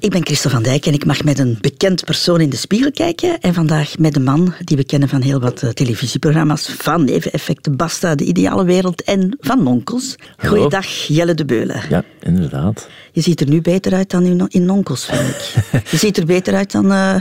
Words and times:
Ik 0.00 0.10
ben 0.10 0.24
Christel 0.26 0.50
van 0.50 0.62
Dijk 0.62 0.86
en 0.86 0.92
ik 0.92 1.04
mag 1.04 1.24
met 1.24 1.38
een 1.38 1.58
bekend 1.60 2.04
persoon 2.04 2.40
in 2.40 2.50
de 2.50 2.56
spiegel 2.56 2.90
kijken. 2.92 3.40
En 3.40 3.54
vandaag 3.54 3.98
met 3.98 4.16
een 4.16 4.22
man 4.22 4.54
die 4.64 4.76
we 4.76 4.84
kennen 4.84 5.08
van 5.08 5.20
heel 5.20 5.40
wat 5.40 5.62
eh, 5.62 5.70
televisieprogramma's. 5.70 6.74
Van 6.78 7.04
Neveneffecten, 7.04 7.76
Basta, 7.76 8.14
De 8.14 8.24
Ideale 8.24 8.64
Wereld 8.64 9.02
en 9.02 9.36
Van 9.40 9.62
Nonkels. 9.62 10.16
Goeiedag, 10.36 10.86
Jelle 10.86 11.34
de 11.34 11.44
Beulen. 11.44 11.82
Ja, 11.88 12.04
inderdaad. 12.20 12.88
Je 13.12 13.20
ziet 13.20 13.40
er 13.40 13.48
nu 13.48 13.60
beter 13.60 13.94
uit 13.94 14.10
dan 14.10 14.24
in, 14.24 14.44
in 14.48 14.64
Nonkels, 14.64 15.04
vind 15.04 15.20
ik. 15.28 15.54
Je 15.90 15.96
ziet 15.96 16.16
er 16.16 16.26
beter 16.26 16.54
uit 16.54 16.72
dan 16.72 16.92
eh, 16.92 17.14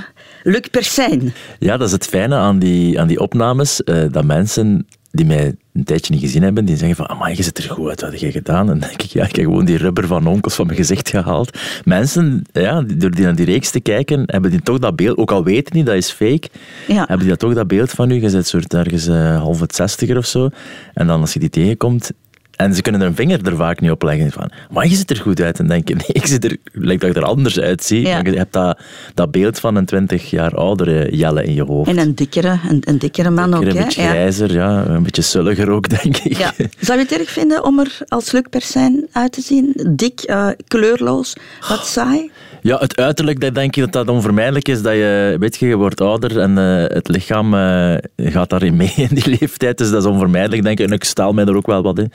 Luc 0.43 0.67
Persijn. 0.71 1.33
Ja, 1.59 1.77
dat 1.77 1.87
is 1.87 1.93
het 1.93 2.05
fijne 2.05 2.35
aan 2.35 2.59
die, 2.59 2.99
aan 2.99 3.07
die 3.07 3.19
opnames. 3.19 3.83
eh, 3.83 4.03
dat 4.11 4.23
mensen 4.23 4.87
die 5.19 5.27
mij 5.27 5.55
een 5.73 5.83
tijdje 5.83 6.13
niet 6.13 6.21
gezien 6.21 6.43
hebben, 6.43 6.65
die 6.65 6.77
zeggen 6.77 6.95
van, 6.95 7.09
amai, 7.09 7.35
je 7.35 7.43
ziet 7.43 7.57
er 7.57 7.63
goed 7.69 7.87
uit, 7.89 8.01
wat 8.01 8.11
heb 8.11 8.19
je 8.19 8.31
gedaan? 8.31 8.59
En 8.59 8.79
dan 8.79 8.79
denk 8.79 9.01
ik, 9.01 9.09
ja, 9.09 9.23
ik 9.25 9.35
heb 9.35 9.45
gewoon 9.45 9.65
die 9.65 9.77
rubber 9.77 10.07
van 10.07 10.27
onkels 10.27 10.55
van 10.55 10.65
mijn 10.65 10.77
gezicht 10.77 11.09
gehaald. 11.09 11.57
Mensen, 11.85 12.43
ja, 12.51 12.81
door 12.81 13.11
die 13.11 13.23
naar 13.25 13.35
die 13.35 13.45
reeks 13.45 13.69
te 13.71 13.79
kijken, 13.79 14.23
hebben 14.25 14.51
die 14.51 14.61
toch 14.61 14.79
dat 14.79 14.95
beeld, 14.95 15.17
ook 15.17 15.31
al 15.31 15.43
weten 15.43 15.73
die 15.73 15.83
dat 15.83 15.95
is 15.95 16.11
fake, 16.11 16.47
Ja. 16.87 16.97
hebben 16.97 17.19
die 17.19 17.27
dat 17.29 17.39
toch 17.39 17.53
dat 17.53 17.67
beeld 17.67 17.91
van 17.91 18.11
u, 18.11 18.13
je 18.13 18.31
bent 18.31 18.47
soort 18.47 18.73
ergens 18.73 19.07
eh, 19.07 19.37
half 19.37 19.59
het 19.59 19.75
zestiger 19.75 20.17
of 20.17 20.25
zo. 20.25 20.49
En 20.93 21.07
dan 21.07 21.21
als 21.21 21.33
je 21.33 21.39
die 21.39 21.49
tegenkomt, 21.49 22.11
en 22.59 22.75
ze 22.75 22.81
kunnen 22.81 23.01
hun 23.01 23.15
vinger 23.15 23.45
er 23.47 23.55
vaak 23.55 23.79
niet 23.81 23.91
op 23.91 24.03
leggen. 24.03 24.31
Van, 24.31 24.51
maar 24.71 24.87
je 24.87 24.95
ziet 24.95 25.09
er 25.09 25.17
goed 25.17 25.41
uit. 25.41 25.59
En 25.59 25.67
denk 25.67 25.87
je, 25.87 25.95
nee, 26.07 26.07
ik 26.07 26.25
zit 26.25 26.43
er, 26.45 26.57
lijkt 26.71 27.01
dat 27.01 27.09
ik 27.09 27.15
er 27.15 27.23
anders 27.23 27.59
uitzie. 27.59 28.01
Ja. 28.01 28.13
Maar 28.21 28.31
je 28.31 28.37
hebt 28.37 28.53
dat, 28.53 28.79
dat 29.13 29.31
beeld 29.31 29.59
van 29.59 29.75
een 29.75 29.85
twintig 29.85 30.29
jaar 30.29 30.55
oudere 30.55 31.15
Jelle 31.15 31.43
in 31.43 31.53
je 31.53 31.63
hoofd. 31.63 31.89
En 31.89 31.97
een 31.97 32.15
dikkere, 32.15 32.59
een, 32.69 32.81
een 32.85 32.97
dikkere 32.97 33.29
man 33.29 33.53
ook, 33.53 33.61
een 33.63 33.73
beetje 33.73 34.01
Ja. 34.01 34.09
grijzer, 34.09 34.53
ja. 34.53 34.85
Een 34.85 35.03
beetje 35.03 35.21
sulliger 35.21 35.69
ook, 35.69 35.89
denk 35.89 36.17
ik. 36.17 36.37
Ja. 36.37 36.53
Zou 36.79 36.97
je 36.99 37.03
het 37.03 37.19
erg 37.19 37.29
vinden 37.29 37.63
om 37.63 37.79
er 37.79 37.97
als 38.07 38.31
Luc 38.31 38.43
Persijn 38.49 39.07
uit 39.11 39.31
te 39.31 39.41
zien? 39.41 39.93
Dik, 39.95 40.21
eh, 40.21 40.47
kleurloos, 40.67 41.35
wat 41.69 41.85
saai? 41.85 42.31
Ja, 42.61 42.77
het 42.77 42.97
uiterlijk, 42.97 43.39
dat 43.39 43.55
denk 43.55 43.75
ik 43.75 43.83
dat 43.83 43.93
dat 43.93 44.15
onvermijdelijk 44.15 44.67
is. 44.67 44.81
Dat 44.81 44.93
je, 44.93 45.35
weet 45.39 45.57
je, 45.57 45.67
je 45.67 45.75
wordt 45.75 46.01
ouder 46.01 46.39
en 46.39 46.57
eh, 46.57 46.95
het 46.95 47.07
lichaam 47.07 47.53
eh, 47.53 47.95
gaat 48.15 48.49
daarin 48.49 48.75
mee 48.75 48.93
in 48.95 49.15
die 49.15 49.29
leeftijd. 49.39 49.77
Dus 49.77 49.89
dat 49.89 50.03
is 50.03 50.09
onvermijdelijk, 50.09 50.63
denk 50.63 50.79
ik. 50.79 50.87
En 50.87 50.93
ik 50.93 51.03
stel 51.03 51.33
mij 51.33 51.45
er 51.45 51.55
ook 51.55 51.67
wel 51.67 51.81
wat 51.81 51.99
in. 51.99 52.11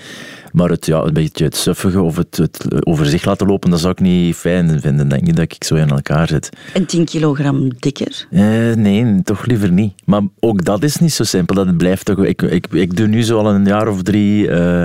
Maar 0.55 0.69
het, 0.69 0.87
ja, 0.87 1.03
een 1.03 1.13
beetje 1.13 1.45
het 1.45 1.57
suffige 1.57 2.03
of 2.03 2.17
het, 2.17 2.37
het 2.37 2.87
over 2.87 3.07
zich 3.07 3.25
laten 3.25 3.47
lopen, 3.47 3.71
dat 3.71 3.81
zou 3.81 3.93
ik 3.93 4.01
niet 4.01 4.35
fijn 4.37 4.81
vinden. 4.81 5.09
Denk 5.09 5.23
niet 5.23 5.37
dat 5.37 5.45
ik 5.45 5.65
zo 5.65 5.75
in 5.75 5.89
elkaar 5.89 6.29
zit. 6.29 6.49
En 6.73 6.87
10 6.87 7.05
kilogram 7.05 7.69
dikker? 7.79 8.27
Eh, 8.31 8.41
nee, 8.75 9.23
toch 9.23 9.47
liever 9.47 9.73
niet. 9.73 9.93
Maar 10.05 10.21
ook 10.41 10.65
dat 10.65 10.83
is 10.83 10.97
niet 10.97 11.13
zo 11.13 11.25
simpel. 11.25 11.55
Dat 11.55 11.77
blijft 11.77 12.05
toch, 12.05 12.25
ik, 12.25 12.43
ik, 12.43 12.67
ik 12.71 12.97
doe 12.97 13.07
nu 13.07 13.23
zo 13.23 13.39
al 13.39 13.55
een 13.55 13.65
jaar 13.65 13.89
of 13.89 14.03
drie 14.03 14.49
eh, 14.51 14.85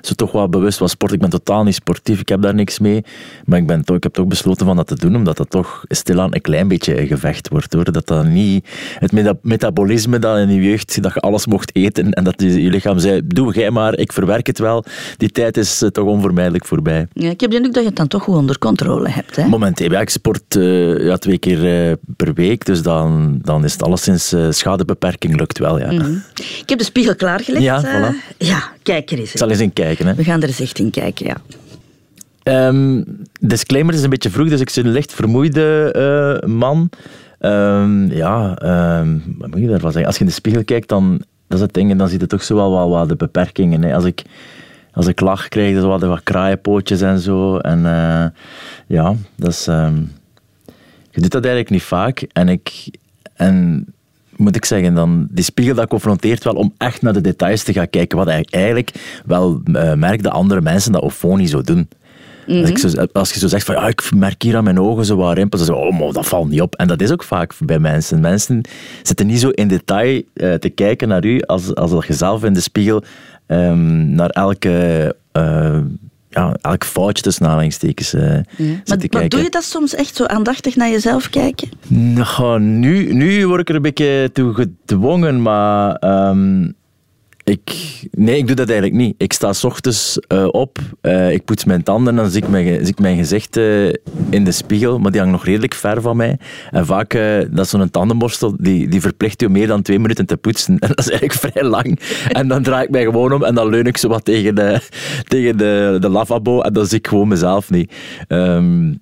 zo 0.00 0.14
toch 0.14 0.32
wel 0.32 0.48
bewust 0.48 0.78
wat 0.78 0.90
sport. 0.90 1.12
Ik 1.12 1.20
ben 1.20 1.30
totaal 1.30 1.64
niet 1.64 1.74
sportief, 1.74 2.20
ik 2.20 2.28
heb 2.28 2.42
daar 2.42 2.54
niks 2.54 2.78
mee. 2.78 3.04
Maar 3.44 3.58
ik, 3.58 3.66
ben 3.66 3.84
toch, 3.84 3.96
ik 3.96 4.02
heb 4.02 4.12
toch 4.12 4.26
besloten 4.26 4.66
van 4.66 4.76
dat 4.76 4.86
te 4.86 4.96
doen, 4.96 5.16
omdat 5.16 5.36
dat 5.36 5.50
toch 5.50 5.84
stilaan 5.88 6.34
een 6.34 6.40
klein 6.40 6.68
beetje 6.68 7.00
een 7.00 7.06
gevecht 7.06 7.48
wordt. 7.48 7.72
Hoor. 7.72 7.92
Dat 7.92 8.06
dat 8.06 8.26
niet... 8.26 8.68
Het 8.98 9.12
meta- 9.12 9.38
metabolisme 9.42 10.18
dat 10.18 10.38
in 10.38 10.50
je 10.50 10.62
jeugd, 10.62 11.02
dat 11.02 11.14
je 11.14 11.20
alles 11.20 11.46
mocht 11.46 11.76
eten 11.76 12.12
en 12.12 12.24
dat 12.24 12.40
je, 12.40 12.62
je 12.62 12.70
lichaam 12.70 12.98
zei, 12.98 13.20
doe 13.24 13.54
jij 13.54 13.70
maar, 13.70 13.98
ik 13.98 14.12
verwerk 14.12 14.46
het 14.46 14.58
wel. 14.58 14.84
Die 15.16 15.30
tijd 15.30 15.56
is 15.56 15.82
eh, 15.82 15.88
toch 15.88 16.06
onvermijdelijk 16.06 16.64
voorbij. 16.64 17.06
Ja, 17.12 17.30
ik 17.30 17.40
heb 17.40 17.50
de 17.50 17.56
indruk 17.56 17.74
dat 17.74 17.82
je 17.82 17.88
het 17.88 17.98
dan 17.98 18.08
toch 18.08 18.22
goed 18.22 18.34
onder 18.34 18.58
controle 18.58 19.08
hebt. 19.08 19.36
Hè? 19.36 19.46
Momenteel, 19.46 19.90
ja, 19.90 20.00
ik 20.00 20.10
sport 20.10 20.56
eh, 20.56 21.04
ja, 21.04 21.16
twee 21.16 21.38
keer 21.38 21.88
eh, 21.88 21.92
per 22.16 22.34
week, 22.34 22.64
dus 22.64 22.82
dan, 22.82 23.38
dan 23.42 23.64
is 23.64 23.72
het 23.72 23.82
alleszins 23.82 24.32
eh, 24.32 24.46
schadebeperking 24.50 25.36
lukt 25.36 25.58
wel, 25.58 25.78
ja. 25.78 25.92
Mhm. 25.92 26.16
Ik 26.34 26.68
heb 26.68 26.78
de 26.78 26.84
spiegel 26.84 27.16
klaargelegd. 27.16 27.64
Ja, 27.64 27.84
eh. 27.84 27.94
voilà. 27.94 28.36
ja, 28.38 28.72
kijk 28.82 29.10
er 29.10 29.18
eens. 29.18 29.32
Ik 29.32 29.38
zal 29.38 29.50
eens 29.50 29.60
in 29.60 29.72
kijken. 29.72 30.06
Hè. 30.06 30.14
We 30.14 30.24
gaan 30.24 30.42
er 30.42 30.48
eens 30.48 30.60
echt 30.60 30.78
in 30.78 30.90
kijken, 30.90 31.26
ja. 31.26 31.36
Ehm, 32.42 33.02
disclaimer 33.40 33.90
het 33.90 33.98
is 33.98 34.04
een 34.04 34.10
beetje 34.10 34.30
vroeg, 34.30 34.48
dus 34.48 34.60
ik 34.60 34.72
ben 34.74 34.86
een 34.86 34.92
licht 34.92 35.12
vermoeide 35.12 35.92
eh, 35.92 36.48
man. 36.48 36.90
Ehm, 37.38 38.12
ja, 38.12 38.56
ehm, 38.56 39.18
wat 39.38 39.50
moet 39.50 39.60
je 39.60 39.68
daarvan 39.68 39.92
zeggen? 39.92 40.06
Als 40.06 40.14
je 40.14 40.20
in 40.20 40.26
de 40.26 40.32
spiegel 40.32 40.64
kijkt, 40.64 40.88
dan, 40.88 41.22
dat 41.46 41.58
is 41.58 41.64
het 41.64 41.74
ding, 41.74 41.90
en 41.90 41.98
dan 41.98 42.08
zie 42.08 42.20
je 42.20 42.26
toch 42.26 42.42
zo 42.42 42.54
wel 42.54 42.70
wat, 42.70 42.88
wat 42.88 43.08
de 43.08 43.16
beperkingen. 43.16 43.82
Hè. 43.82 43.94
Als, 43.94 44.04
ik, 44.04 44.22
als 44.92 45.06
ik 45.06 45.20
lach, 45.20 45.48
krijg 45.48 45.74
je 45.74 45.80
zo 45.80 45.88
wat, 45.88 46.02
wat 46.02 46.22
kraaienpootjes 46.22 47.00
en 47.00 47.18
zo. 47.18 47.56
En 47.56 47.86
eh, 47.86 48.26
ja, 48.86 49.14
dat 49.36 49.48
is... 49.50 49.66
ehm, 49.66 49.96
je 51.10 51.20
doet 51.20 51.30
dat 51.30 51.44
eigenlijk 51.44 51.70
niet 51.70 51.82
vaak. 51.82 52.26
En 52.32 52.48
ik... 52.48 52.90
En 53.34 53.86
moet 54.38 54.56
ik 54.56 54.64
zeggen, 54.64 54.94
dan, 54.94 55.26
die 55.30 55.44
spiegel 55.44 55.74
dat 55.74 55.88
confronteert 55.88 56.44
wel 56.44 56.54
om 56.54 56.74
echt 56.76 57.02
naar 57.02 57.12
de 57.12 57.20
details 57.20 57.62
te 57.62 57.72
gaan 57.72 57.90
kijken. 57.90 58.18
Wat 58.18 58.28
ik 58.28 58.50
eigenlijk 58.50 58.90
wel 59.26 59.60
eh, 59.72 59.94
merk 59.94 60.22
dat 60.22 60.32
andere 60.32 60.60
mensen 60.60 60.92
dat 60.92 61.02
of 61.02 61.24
niet 61.24 61.50
zo 61.50 61.62
doen. 61.62 61.88
als, 62.46 62.70
ik 62.70 62.78
zo, 62.78 63.06
als 63.12 63.32
je 63.32 63.38
zo 63.38 63.48
zegt 63.48 63.66
van 63.66 63.74
ja, 63.74 63.86
ik 63.86 64.14
merk 64.14 64.42
hier 64.42 64.56
aan 64.56 64.64
mijn 64.64 64.80
ogen 64.80 65.04
zo 65.04 65.16
wat 65.16 65.36
rimpels, 65.36 65.66
dan 65.66 65.76
oh, 65.76 65.98
maar 65.98 66.12
dat 66.12 66.26
valt 66.26 66.48
niet 66.48 66.60
op. 66.60 66.74
En 66.74 66.88
dat 66.88 67.00
is 67.00 67.12
ook 67.12 67.22
vaak 67.22 67.54
bij 67.58 67.78
mensen. 67.78 68.20
Mensen 68.20 68.60
zitten 69.02 69.26
niet 69.26 69.40
zo 69.40 69.48
in 69.48 69.68
detail 69.68 70.22
eh, 70.34 70.54
te 70.54 70.68
kijken 70.68 71.08
naar 71.08 71.24
u 71.24 71.40
als, 71.42 71.74
als 71.74 71.90
dat 71.90 72.06
je 72.06 72.14
zelf 72.14 72.44
in 72.44 72.52
de 72.52 72.60
spiegel 72.60 73.02
ehm, 73.48 74.14
naar 74.14 74.30
elke, 74.30 75.14
eh, 75.32 75.78
ja, 76.28 76.56
elk 76.60 76.84
foutje 76.84 77.22
tussen 77.22 77.46
aanhalingstekens 77.46 78.14
eh, 78.14 78.22
zit 78.22 78.56
Maar, 78.56 78.76
te 78.76 78.84
maar 78.86 78.98
kijken. 79.08 79.28
doe 79.28 79.42
je 79.42 79.50
dat 79.50 79.64
soms 79.64 79.94
echt 79.94 80.16
zo 80.16 80.24
aandachtig 80.24 80.76
naar 80.76 80.90
jezelf 80.90 81.28
kijken? 81.30 81.68
Nou, 81.88 82.60
nu, 82.60 83.12
nu 83.12 83.46
word 83.46 83.60
ik 83.60 83.68
er 83.68 83.74
een 83.74 83.82
beetje 83.82 84.30
toe 84.32 84.54
gedwongen, 84.54 85.42
maar 85.42 85.94
ehm, 85.94 86.70
ik, 87.48 87.76
nee, 88.10 88.36
ik 88.36 88.46
doe 88.46 88.56
dat 88.56 88.68
eigenlijk 88.68 89.00
niet. 89.00 89.14
Ik 89.18 89.32
sta 89.32 89.52
s 89.52 89.64
ochtends 89.64 90.18
eh, 90.18 90.48
op, 90.50 90.78
eh, 91.00 91.32
ik 91.32 91.44
poets 91.44 91.64
mijn 91.64 91.82
tanden 91.82 92.16
en 92.16 92.22
dan 92.22 92.30
zie 92.30 92.42
ik 92.42 92.48
mijn, 92.48 92.66
zie 92.66 92.88
ik 92.88 92.98
mijn 92.98 93.16
gezicht 93.16 93.56
eh, 93.56 93.86
in 94.30 94.44
de 94.44 94.52
spiegel, 94.52 94.98
maar 94.98 95.10
die 95.10 95.20
hangt 95.20 95.34
nog 95.34 95.44
redelijk 95.44 95.74
ver 95.74 96.00
van 96.02 96.16
mij. 96.16 96.38
En 96.70 96.86
vaak, 96.86 97.18
dat 97.50 97.68
zo'n 97.68 97.90
tandenborstel, 97.90 98.56
die, 98.60 98.88
die 98.88 99.00
verplicht 99.00 99.40
je 99.40 99.48
meer 99.48 99.66
dan 99.66 99.82
twee 99.82 99.98
minuten 99.98 100.26
te 100.26 100.36
poetsen. 100.36 100.78
En 100.88 100.88
dat 100.88 100.98
is 100.98 101.10
eigenlijk 101.10 101.40
vrij 101.40 101.64
lang. 101.64 102.00
En 102.28 102.48
dan 102.48 102.62
draai 102.62 102.84
ik 102.84 102.90
mij 102.90 103.02
gewoon 103.02 103.32
om 103.32 103.44
en 103.44 103.54
dan 103.54 103.68
leun 103.68 103.86
ik 103.86 103.96
zo 103.96 104.08
wat 104.08 104.24
tegen 104.24 104.54
de, 104.54 104.80
tegen 105.28 105.58
de, 105.58 105.96
de 106.00 106.08
lavabo 106.08 106.60
en 106.60 106.72
dan 106.72 106.86
zie 106.86 106.98
ik 106.98 107.06
gewoon 107.06 107.28
mezelf 107.28 107.70
niet. 107.70 107.92
Ehm, 108.28 108.92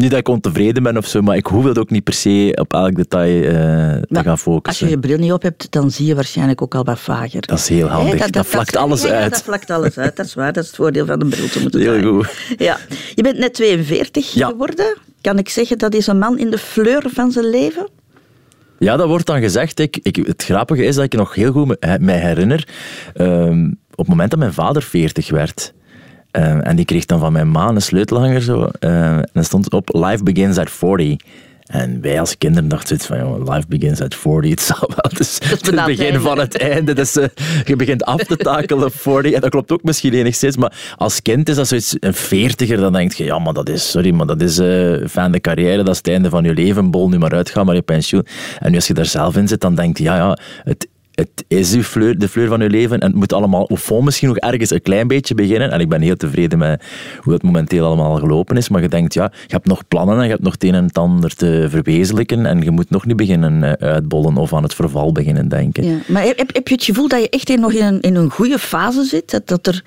niet 0.00 0.10
dat 0.10 0.18
ik 0.18 0.28
ontevreden 0.28 0.82
ben 0.82 0.96
of 0.96 1.06
zo, 1.06 1.20
maar 1.20 1.36
ik 1.36 1.46
hoef 1.46 1.64
het 1.64 1.78
ook 1.78 1.90
niet 1.90 2.04
per 2.04 2.12
se 2.14 2.52
op 2.60 2.72
elk 2.72 2.94
detail 2.96 3.42
eh, 3.44 3.50
te 3.52 4.06
Maar 4.08 4.22
gaan 4.22 4.30
Als 4.32 4.40
focussen. 4.42 4.86
je 4.86 4.92
je 4.92 4.98
bril 4.98 5.18
niet 5.18 5.32
op 5.32 5.42
hebt, 5.42 5.66
dan 5.70 5.90
zie 5.90 6.06
je 6.06 6.14
waarschijnlijk 6.14 6.62
ook 6.62 6.74
al 6.74 6.84
wat 6.84 6.98
vager. 7.00 7.40
Dat 7.46 7.58
is 7.58 7.68
heel 7.68 7.86
handig. 7.88 8.30
Dat 8.30 8.46
vlakt 8.46 8.76
alles 8.76 9.02
ja, 9.02 9.08
ja, 9.08 9.14
uit. 9.20 9.32
dat 9.32 9.42
vlakt 9.42 9.70
alles 9.70 9.98
uit, 9.98 10.16
dat 10.16 10.26
is 10.26 10.34
waar. 10.34 10.52
Dat 10.52 10.62
is 10.62 10.68
het 10.68 10.78
voordeel 10.78 11.06
van 11.06 11.18
de 11.18 11.26
bril 11.26 11.48
te 11.48 11.60
moeten 11.60 11.80
Heel 11.80 12.02
goed. 12.12 12.28
Ja. 12.58 12.78
Je 13.14 13.22
bent 13.22 13.38
net 13.38 13.54
42 13.54 14.32
Ja. 14.32 14.48
geworden. 14.48 14.96
Kan 15.20 15.38
ik 15.38 15.48
zeggen, 15.48 15.78
dat 15.78 15.94
is 15.94 16.06
een 16.06 16.18
man 16.18 16.38
in 16.38 16.50
de 16.50 16.58
fleur 16.58 17.02
van 17.14 17.30
zijn 17.32 17.50
leven? 17.50 17.88
Ja, 18.78 18.96
dat 18.96 19.06
wordt 19.08 19.26
dan 19.26 19.40
gezegd. 19.40 19.78
Ik, 19.78 19.98
ik, 20.02 20.16
het 20.16 20.44
grappige 20.44 20.84
is 20.84 20.94
dat 20.94 21.04
ik 21.04 21.12
nog 21.12 21.34
heel 21.34 21.52
goed 21.52 21.66
me- 21.66 21.98
mij 22.00 22.18
herinner. 22.18 22.68
ehm, 23.14 23.64
op 23.90 23.98
het 23.98 24.08
moment 24.08 24.30
dat 24.30 24.38
mijn 24.38 24.52
vader 24.52 24.82
40 24.82 25.30
werd. 25.30 25.72
Ehm, 26.32 26.58
en 26.58 26.76
die 26.76 26.84
kreeg 26.84 27.04
dan 27.04 27.20
van 27.20 27.32
mijn 27.32 27.50
ma 27.50 27.68
een 27.68 27.82
sleutelhanger 27.82 28.42
zo. 28.42 28.68
ehm, 28.78 28.92
en 29.18 29.28
er 29.32 29.44
stond 29.44 29.72
op: 29.72 29.88
Life 29.92 30.22
begins 30.22 30.58
at 30.58 30.70
40. 30.70 31.16
En 31.66 32.00
wij 32.00 32.20
als 32.20 32.38
kinderen 32.38 32.68
dachten 32.68 32.88
zoiets 32.88 33.06
van, 33.06 33.18
joh, 33.18 33.54
life 33.54 33.66
begins 33.68 34.00
at 34.00 34.14
40. 34.14 34.50
Het 34.50 34.60
zal 34.60 34.88
wel. 34.88 35.10
Het 35.10 35.20
is 35.20 35.38
het, 35.44 35.84
begin 35.84 36.20
van 36.20 36.38
het 36.38 36.56
einde. 36.58 36.92
Dus, 36.92 37.16
eh, 37.16 37.28
je 37.64 37.76
begint 37.76 38.04
af 38.04 38.24
te 38.24 38.36
takelen 38.36 38.90
40. 38.92 39.32
En 39.32 39.40
dat 39.40 39.50
klopt 39.50 39.72
ook 39.72 39.82
misschien 39.82 40.12
enigszins. 40.12 40.56
Maar 40.56 40.94
als 40.96 41.22
kind 41.22 41.48
is 41.48 41.56
dat 41.56 41.68
zoiets, 41.68 41.96
een 42.00 42.14
40er, 42.14 42.76
dan 42.76 42.92
denk 42.92 43.12
je, 43.12 43.24
ja, 43.24 43.38
maar 43.38 43.52
dat 43.52 43.68
is, 43.68 43.90
sorry, 43.90 44.10
maar 44.10 44.26
dat 44.26 44.40
is 44.42 44.58
eh 44.58 45.08
fijn 45.08 45.32
de 45.32 45.40
carrière, 45.40 45.76
dat 45.76 45.88
is 45.88 45.96
het 45.96 46.08
einde 46.08 46.30
van 46.30 46.44
je 46.44 46.54
leven. 46.54 46.90
Bol 46.90 47.08
nu 47.08 47.18
maar 47.18 47.34
uit, 47.34 47.50
ga 47.50 47.64
maar 47.64 47.74
je 47.74 47.82
pensioen. 47.82 48.26
En 48.58 48.70
nu 48.70 48.76
als 48.76 48.86
je 48.86 48.94
daar 48.94 49.06
zelf 49.06 49.36
in 49.36 49.48
zit, 49.48 49.60
dan 49.60 49.74
denk 49.74 49.98
je, 49.98 50.04
ja, 50.04 50.16
ja, 50.16 50.38
het, 50.64 50.88
het 51.22 51.44
is 51.48 51.74
uw 51.74 51.82
fleur, 51.82 52.18
de 52.18 52.28
fleur 52.28 52.48
van 52.48 52.60
je 52.60 52.70
leven 52.70 53.00
en 53.00 53.06
het 53.06 53.16
moet 53.16 53.32
allemaal 53.32 53.68
fond 53.74 54.04
misschien 54.04 54.28
nog 54.28 54.36
ergens 54.36 54.70
een 54.70 54.82
klein 54.82 55.08
beetje 55.08 55.34
beginnen. 55.34 55.70
En 55.70 55.80
ik 55.80 55.88
ben 55.88 56.00
heel 56.00 56.16
tevreden 56.16 56.58
met 56.58 56.84
hoe 57.20 57.32
het 57.32 57.42
momenteel 57.42 57.84
allemaal 57.84 58.16
gelopen 58.16 58.56
is. 58.56 58.68
Maar 58.68 58.82
je 58.82 58.88
denkt, 58.88 59.14
ja, 59.14 59.32
je 59.46 59.52
hebt 59.52 59.66
nog 59.66 59.88
plannen 59.88 60.16
en 60.16 60.24
je 60.24 60.30
hebt 60.30 60.42
nog 60.42 60.52
het 60.52 60.64
een 60.64 60.74
en 60.74 60.84
het 60.84 60.98
ander 60.98 61.34
te 61.34 61.66
verwezenlijken 61.68 62.46
en 62.46 62.62
je 62.62 62.70
moet 62.70 62.90
nog 62.90 63.06
niet 63.06 63.16
beginnen 63.16 63.78
eh, 63.78 63.88
uitbollen 63.88 64.36
of 64.36 64.54
aan 64.54 64.62
het 64.62 64.74
verval 64.74 65.12
beginnen 65.12 65.48
denken. 65.48 65.84
Ja. 65.84 65.96
Maar 66.06 66.22
heb, 66.22 66.54
heb 66.54 66.68
je 66.68 66.74
het 66.74 66.84
gevoel 66.84 67.08
dat 67.08 67.20
je 67.20 67.28
echt 67.28 67.56
nog 67.56 67.72
in 67.72 67.84
een, 67.84 68.00
in 68.00 68.14
een 68.14 68.30
goede 68.30 68.58
fase 68.58 69.04
zit? 69.04 69.40
Dat 69.44 69.66
er 69.66 69.82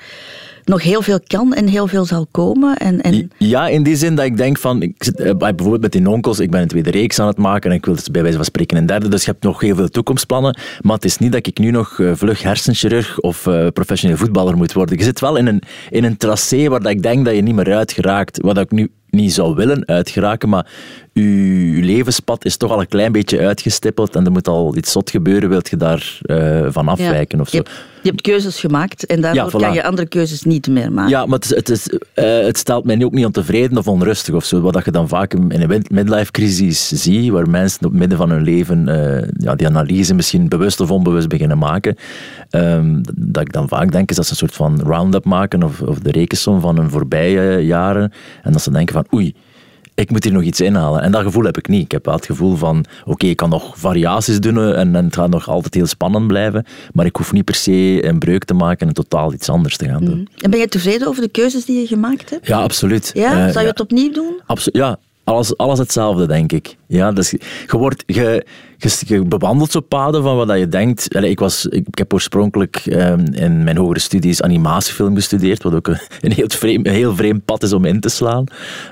nog 0.66 0.84
heel 0.84 1.02
veel 1.02 1.20
kan 1.28 1.54
en 1.54 1.68
heel 1.68 1.88
veel 1.88 2.06
zal 2.06 2.28
komen? 2.32 2.78
En, 2.78 3.02
en... 3.02 3.32
Ja, 3.38 3.68
in 3.68 3.84
die 3.84 3.96
zin 3.96 4.16
dat 4.16 4.26
ik 4.26 4.38
denk 4.38 4.58
van, 4.58 4.82
ik 4.82 5.04
zit, 5.04 5.20
eh, 5.20 5.38
bijvoorbeeld 5.38 5.82
met 5.82 5.92
die 5.92 6.10
onkels, 6.10 6.40
ik 6.40 6.52
ben 6.52 6.62
een 6.62 6.68
tweede 6.68 6.92
reeks 6.92 7.20
aan 7.20 7.28
het 7.28 7.38
maken 7.38 7.70
en 7.70 7.76
ik 7.76 7.86
wil 7.86 7.96
bij 8.12 8.22
wijze 8.22 8.38
van 8.38 8.46
spreken 8.46 8.78
een 8.78 8.86
derde, 8.86 9.08
dus 9.08 9.26
je 9.26 9.32
hebt 9.32 9.44
nog 9.44 9.62
heel 9.62 9.76
veel 9.76 9.90
toekomstplannen, 9.90 10.58
maar 10.82 10.96
het 10.96 11.06
is 11.06 11.18
niet 11.18 11.32
dat 11.32 11.48
ik 11.48 11.58
nu 11.58 11.72
nog 11.72 12.00
eh, 12.00 12.12
vlug 12.14 12.42
hersenchirurg 12.42 13.20
of 13.20 13.48
eh, 13.48 13.68
professioneel 13.68 14.18
voetballer 14.18 14.58
moet 14.58 14.74
worden. 14.74 14.98
Je 14.98 15.04
zit 15.04 15.20
wel 15.20 15.36
in 15.36 15.48
een, 15.48 15.62
in 15.90 16.04
een 16.04 16.18
tracé 16.18 16.70
waar 16.70 16.82
dat 16.82 16.92
ik 16.92 17.04
denk 17.04 17.26
dat 17.26 17.36
je 17.36 17.42
niet 17.42 17.56
meer 17.56 17.76
uit 17.76 17.92
geraakt, 17.92 18.42
dat 18.42 18.58
ik 18.58 18.72
nu 18.72 18.92
niet 19.10 19.34
zou 19.34 19.56
willen 19.56 19.88
uitgeraken, 19.88 20.50
maar 20.50 20.66
uw 21.14 21.82
levenspad 21.82 22.46
is 22.46 22.58
toch 22.58 22.72
al 22.72 22.80
een 22.80 22.88
klein 22.88 23.12
beetje 23.12 23.40
uitgestippeld 23.40 24.16
en 24.16 24.26
er 24.26 24.32
moet 24.32 24.48
al 24.48 24.76
iets 24.76 24.92
zot 24.92 25.10
gebeuren, 25.10 25.50
wilt 25.50 25.70
je 25.70 25.78
daar 25.78 26.20
uh, 26.22 26.66
van 26.70 26.88
afwijken 26.88 27.42
of 27.42 27.50
zo. 27.50 27.58
Je 27.58 27.64
hebt, 27.64 27.76
je 28.02 28.10
hebt, 28.10 28.22
keuzes 28.22 28.60
gemaakt 28.60 29.06
en 29.06 29.22
daardoor 29.22 29.60
kan 29.60 29.74
je 29.74 29.84
andere 29.84 30.08
keuzes 30.08 30.44
niet 30.44 30.68
meer 30.68 30.92
maken. 30.92 31.12
Ja, 31.12 31.26
maar 31.26 31.40
het, 31.40 31.50
het, 31.50 31.70
is, 31.70 31.90
uh, 31.90 32.00
het 32.46 32.58
stelt 32.58 32.86
mij 32.86 33.04
ook 33.04 33.14
niet 33.14 33.26
ontevreden 33.26 33.78
of 33.78 33.88
onrustig 33.88 34.34
of 34.34 34.46
zo. 34.46 34.62
Wat 34.62 34.86
je 34.86 34.92
dan 34.92 35.08
vaak 35.08 35.34
in 35.34 35.62
een 35.62 35.86
midlife-crisis 35.88 36.88
ziet, 36.88 37.32
waar 37.32 37.50
mensen 37.50 37.86
op 37.86 37.92
het 37.92 38.00
midden 38.00 38.18
van 38.18 38.30
hun 38.30 38.44
leven 38.44 38.88
uh, 38.88 39.30
ja, 39.38 39.56
die 39.56 39.68
analyse 39.68 40.14
misschien 40.14 40.48
bewust 40.48 40.80
of 40.80 40.92
onbewust 40.92 41.28
beginnen 41.28 41.58
maken, 41.58 41.96
um, 42.52 43.02
dat 43.16 43.42
ik 43.42 43.54
dan 43.54 43.68
vaak 43.68 43.92
denk 43.92 44.10
is 44.10 44.16
dat 44.16 44.26
ze 44.26 44.32
een 44.32 44.38
soort 44.38 44.54
van 44.54 44.82
round-up 44.82 45.26
maken 45.26 45.64
of, 45.64 45.82
of 45.82 46.00
de 46.00 46.12
rekensom 46.12 46.60
van 46.62 46.78
hun 46.78 46.90
voorbije 46.90 47.66
jaren 47.66 48.12
en 48.44 48.52
dat 48.52 48.62
ze 48.62 48.72
denken 48.72 48.94
van 48.94 49.05
oei, 49.14 49.36
ik 49.96 50.12
moet 50.12 50.24
hier 50.24 50.34
nog 50.34 50.44
iets 50.44 50.62
inhalen. 50.62 51.02
En 51.02 51.12
dat 51.12 51.24
gevoel 51.24 51.44
heb 51.44 51.58
ik 51.58 51.68
niet. 51.68 51.84
Ik 51.84 51.92
heb 51.92 52.06
wel 52.06 52.16
het 52.16 52.26
gevoel 52.26 52.56
van, 52.56 52.86
oké, 53.06 53.26
ik 53.26 53.38
kan 53.38 53.50
nog 53.50 53.78
variaties 53.78 54.40
doen 54.40 54.58
en, 54.58 54.96
en, 54.96 55.06
het 55.06 55.16
gaat 55.16 55.30
nog 55.30 55.50
altijd 55.50 55.74
heel 55.74 55.86
spannend 55.86 56.28
blijven, 56.28 56.66
maar 56.94 57.06
ik 57.06 57.16
hoef 57.16 57.32
niet 57.32 57.46
per 57.46 57.56
se 57.56 58.06
een 58.06 58.20
breuk 58.20 58.44
te 58.44 58.54
maken 58.54 58.88
en 58.88 58.94
totaal 58.94 59.34
iets 59.34 59.50
anders 59.50 59.78
te 59.78 59.86
gaan 59.88 60.06
doen. 60.06 60.20
Mhm. 60.20 60.44
En 60.44 60.50
ben 60.50 60.60
je 60.60 60.68
tevreden 60.68 61.08
over 61.08 61.22
de 61.22 61.30
keuzes 61.30 61.66
die 61.66 61.80
je 61.80 61.88
gemaakt 61.88 62.30
hebt? 62.30 62.48
Ja, 62.48 62.62
absoluut. 62.62 63.12
Ja? 63.14 63.52
Zou 63.52 63.64
je 63.64 63.72
het 63.72 63.80
opnieuw 63.80 64.12
doen? 64.12 64.42
Absoluut, 64.46 64.78
ja. 64.78 65.00
Alles, 65.26 65.58
alles 65.58 65.80
hetzelfde, 65.80 66.28
denk 66.28 66.52
ik. 66.52 66.76
Ja, 66.88 67.12
dus 67.12 67.30
je, 67.30 67.78
wordt, 67.78 68.04
je, 68.06 68.46
je, 69.00 69.26
bewandelt 69.26 69.72
zo 69.72 69.80
paden 69.80 70.24
van 70.24 70.36
wat 70.36 70.58
je 70.58 70.68
denkt. 70.68 71.16
ik, 71.16 71.40
was, 71.40 71.66
ik, 71.66 71.88
heb 71.92 72.14
oorspronkelijk 72.14 72.86
um, 72.86 73.26
in 73.34 73.64
mijn 73.64 73.78
hogere 73.78 74.00
studies 74.00 74.42
animatiefilm 74.42 75.16
gestudeerd, 75.16 75.64
wat 75.64 75.74
ook 75.74 75.88
een, 75.88 76.32
heel, 76.32 76.50
vreemd, 76.50 76.88
heel 76.88 77.16
vreemd 77.16 77.46
pad 77.46 77.64
is 77.64 77.74
om 77.74 77.86
in 77.86 78.00
te 78.00 78.10
slaan. 78.10 78.44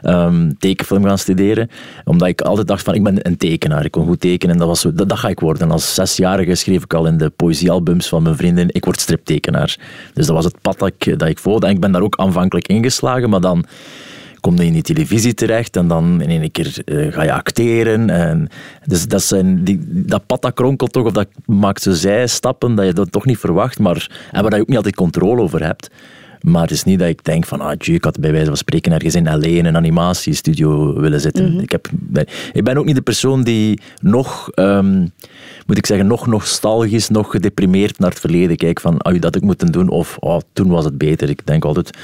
Um, 0.03 0.57
tekenfilm 0.57 1.06
gaan 1.06 1.18
studeren, 1.18 1.69
omdat 2.03 2.27
ik 2.27 2.41
altijd 2.41 2.68
dacht 2.68 2.83
van 2.83 2.94
ik 2.94 3.03
ben 3.03 3.27
een 3.27 3.38
tekenaar, 3.38 3.86
ik 3.86 3.91
kon 3.91 4.06
goed 4.06 4.19
tekenen 4.19 4.53
en 4.53 4.59
dat, 4.59 4.68
was 4.68 4.81
dat, 4.81 5.09
dat 5.09 5.19
ga 5.19 5.27
ik 5.27 5.39
worden. 5.39 5.71
Als 5.71 5.94
zesjarige 5.94 6.56
schreef 6.56 6.83
ik 6.83 6.94
al 6.94 7.06
in 7.06 7.18
de 7.18 7.29
poëziealbums 7.29 8.07
van 8.07 8.24
mijn 8.24 8.36
vrienden, 8.36 8.68
ik 8.71 8.86
word 8.86 9.00
striptekenaar. 9.00 9.77
Dus 10.13 10.25
dat 10.25 10.36
was 10.36 10.45
het 10.45 10.62
pad 10.62 10.79
dat 10.79 10.91
ik, 10.97 11.19
dat 11.19 11.27
ik 11.27 11.39
volgde 11.39 11.68
en 11.68 11.74
ik 11.74 11.79
ben 11.79 11.91
daar 11.91 12.01
ook 12.01 12.18
aanvankelijk 12.18 12.68
ingeslagen, 12.68 13.29
maar 13.29 13.41
dan 13.41 13.65
kom 14.43 14.57
je 14.57 14.65
in 14.65 14.73
die 14.73 14.81
televisie 14.81 15.33
terecht 15.33 15.75
en 15.75 15.87
dan 15.87 16.21
in 16.21 16.41
een 16.41 16.51
keer 16.51 16.81
uh, 16.85 17.13
ga 17.13 17.23
je 17.23 17.31
acteren. 17.31 18.09
En 18.09 18.49
dus 18.85 19.07
dat, 19.07 19.23
zijn 19.23 19.63
die, 19.63 19.79
dat 19.87 20.25
pad 20.25 20.41
dat 20.41 20.53
kronkelt 20.53 20.93
toch, 20.93 21.05
of 21.05 21.11
dat 21.11 21.27
maakt 21.45 21.81
zo 21.81 21.91
zijstappen 21.91 22.75
dat 22.75 22.85
je 22.85 22.93
dat 22.93 23.11
toch 23.11 23.25
niet 23.25 23.37
verwacht, 23.37 23.79
maar, 23.79 24.09
en 24.31 24.41
waar 24.43 24.55
je 24.55 24.61
ook 24.61 24.67
niet 24.67 24.77
altijd 24.77 24.95
controle 24.95 25.41
over 25.41 25.65
hebt. 25.65 25.89
Maar 26.43 26.61
het 26.61 26.71
is 26.71 26.83
niet 26.83 26.99
dat 26.99 27.07
ik 27.07 27.23
denk 27.23 27.45
van, 27.45 27.61
ah, 27.61 27.77
tjie, 27.77 27.95
ik 27.95 28.03
had 28.03 28.19
bij 28.19 28.31
wijze 28.31 28.45
van 28.47 28.57
spreken 28.57 28.91
ergens 28.91 29.15
in 29.15 29.23
L.A. 29.23 29.47
in 29.47 29.65
een 29.65 29.75
animatiestudio 29.75 30.99
willen 30.99 31.21
zitten. 31.21 31.51
Mhm. 31.51 31.59
ik, 31.59 31.71
heb, 31.71 31.89
ik 32.53 32.63
ben 32.63 32.77
ook 32.77 32.85
niet 32.85 32.95
de 32.95 33.01
persoon 33.01 33.43
die 33.43 33.79
nog, 34.01 34.49
um, 34.55 35.11
moet 35.65 35.77
ik 35.77 35.85
zeggen, 35.85 36.07
nog 36.07 36.27
nostalgisch, 36.27 37.09
nog 37.09 37.31
gedeprimeerd 37.31 37.99
naar 37.99 38.09
het 38.09 38.19
verleden 38.19 38.57
kijkt 38.57 38.81
van, 38.81 38.97
ah, 38.97 39.21
dat 39.21 39.35
ik 39.35 39.41
moeten 39.41 39.71
doen 39.71 39.89
of 39.89 40.17
oh, 40.19 40.39
toen 40.53 40.67
was 40.67 40.85
het 40.85 40.97
beter. 40.97 41.29
Ik 41.29 41.45
denk 41.45 41.65
altijd 41.65 41.97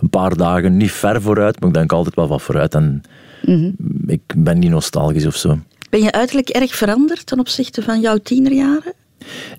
een 0.00 0.10
paar 0.10 0.36
dagen, 0.36 0.76
niet 0.76 0.92
ver 0.92 1.22
vooruit, 1.22 1.60
maar 1.60 1.68
ik 1.68 1.74
denk 1.74 1.92
altijd 1.92 2.14
wel 2.14 2.28
wat 2.28 2.42
vooruit 2.42 2.74
en 2.74 3.02
mhm. 3.42 3.70
ik 4.06 4.22
ben 4.36 4.58
niet 4.58 4.70
nostalgisch 4.70 5.26
of 5.26 5.36
zo. 5.36 5.58
Ben 5.90 6.02
je 6.02 6.12
uiterlijk 6.12 6.48
erg 6.48 6.74
veranderd 6.74 7.26
ten 7.26 7.38
opzichte 7.38 7.82
van 7.82 8.00
jouw 8.00 8.16
tienerjaren? 8.16 8.92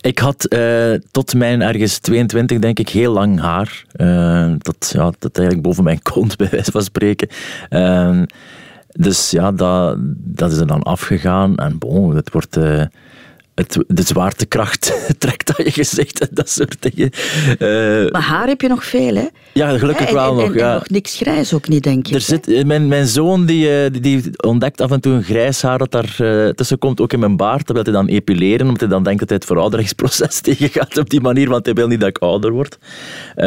Ik 0.01 0.19
had 0.19 0.45
uh, 0.53 0.93
tot 1.11 1.35
mijn 1.35 1.61
ergens 1.61 1.99
22, 1.99 2.59
denk 2.59 2.79
ik, 2.79 2.89
heel 2.89 3.13
lang 3.13 3.39
haar. 3.39 3.85
Uh, 3.95 4.53
dat, 4.57 4.91
ja, 4.93 5.11
dat 5.19 5.37
eigenlijk 5.37 5.67
boven 5.67 5.83
mijn 5.83 6.01
kont, 6.01 6.35
bij 6.37 6.49
wijze 6.49 6.71
van 6.71 6.83
spreken. 6.83 7.27
Uh, 7.69 8.21
dus 8.91 9.31
ja, 9.31 9.51
dat, 9.51 9.97
dat 10.17 10.51
is 10.51 10.57
er 10.57 10.67
dan 10.67 10.83
afgegaan. 10.83 11.55
En 11.55 11.77
bon, 11.77 12.15
het 12.15 12.31
wordt 12.31 12.57
het, 13.55 13.77
de 13.87 14.01
zwaartekracht 14.01 14.93
trekt 15.17 15.57
aan 15.57 15.65
je 15.65 15.71
gezicht 15.71 16.19
en 16.19 16.27
dat 16.31 16.49
soort 16.49 16.75
dingen. 16.79 17.09
Uh, 17.59 18.11
maar 18.11 18.21
haar 18.21 18.47
heb 18.47 18.61
je 18.61 18.67
nog 18.67 18.85
veel, 18.85 19.15
hè? 19.15 19.27
Ja, 19.53 19.77
gelukkig 19.77 20.11
wel 20.11 20.29
en, 20.29 20.35
nog. 20.35 20.45
En, 20.45 20.53
ja. 20.53 20.73
nog 20.73 20.89
niks 20.89 21.15
grijs 21.15 21.53
ook 21.53 21.67
niet, 21.67 21.83
denk 21.83 22.07
ik. 22.07 22.13
Er 22.13 22.21
zit, 22.21 22.47
eh, 22.47 22.63
mijn, 22.63 22.87
mijn 22.87 23.07
zoon 23.07 23.45
die, 23.45 23.91
die, 23.91 24.01
die, 24.01 24.43
ontdekt 24.43 24.81
af 24.81 24.91
en 24.91 25.01
toe 25.01 25.13
een 25.13 25.23
grijs 25.23 25.61
haar 25.61 25.77
dat 25.77 25.91
daar 25.91 26.15
uh, 26.21 26.49
tussen 26.49 26.77
komt, 26.77 27.01
ook 27.01 27.13
in 27.13 27.19
mijn 27.19 27.37
baard. 27.37 27.67
Dat 27.67 27.75
wil 27.75 27.85
hij 27.85 27.93
dan 27.93 28.07
epileren, 28.07 28.65
omdat 28.65 28.79
hij 28.79 28.89
dan 28.89 29.03
denkt 29.03 29.19
dat 29.19 29.29
hij 29.29 29.37
het 29.37 29.47
verouderingsproces 29.47 30.39
tegengaat 30.41 30.97
op 30.97 31.09
die 31.09 31.21
manier, 31.21 31.49
want 31.49 31.65
hij 31.65 31.73
wil 31.73 31.87
niet 31.87 31.99
dat 31.99 32.09
ik 32.09 32.17
ouder 32.17 32.51
word. 32.51 32.77
Uh, 33.35 33.45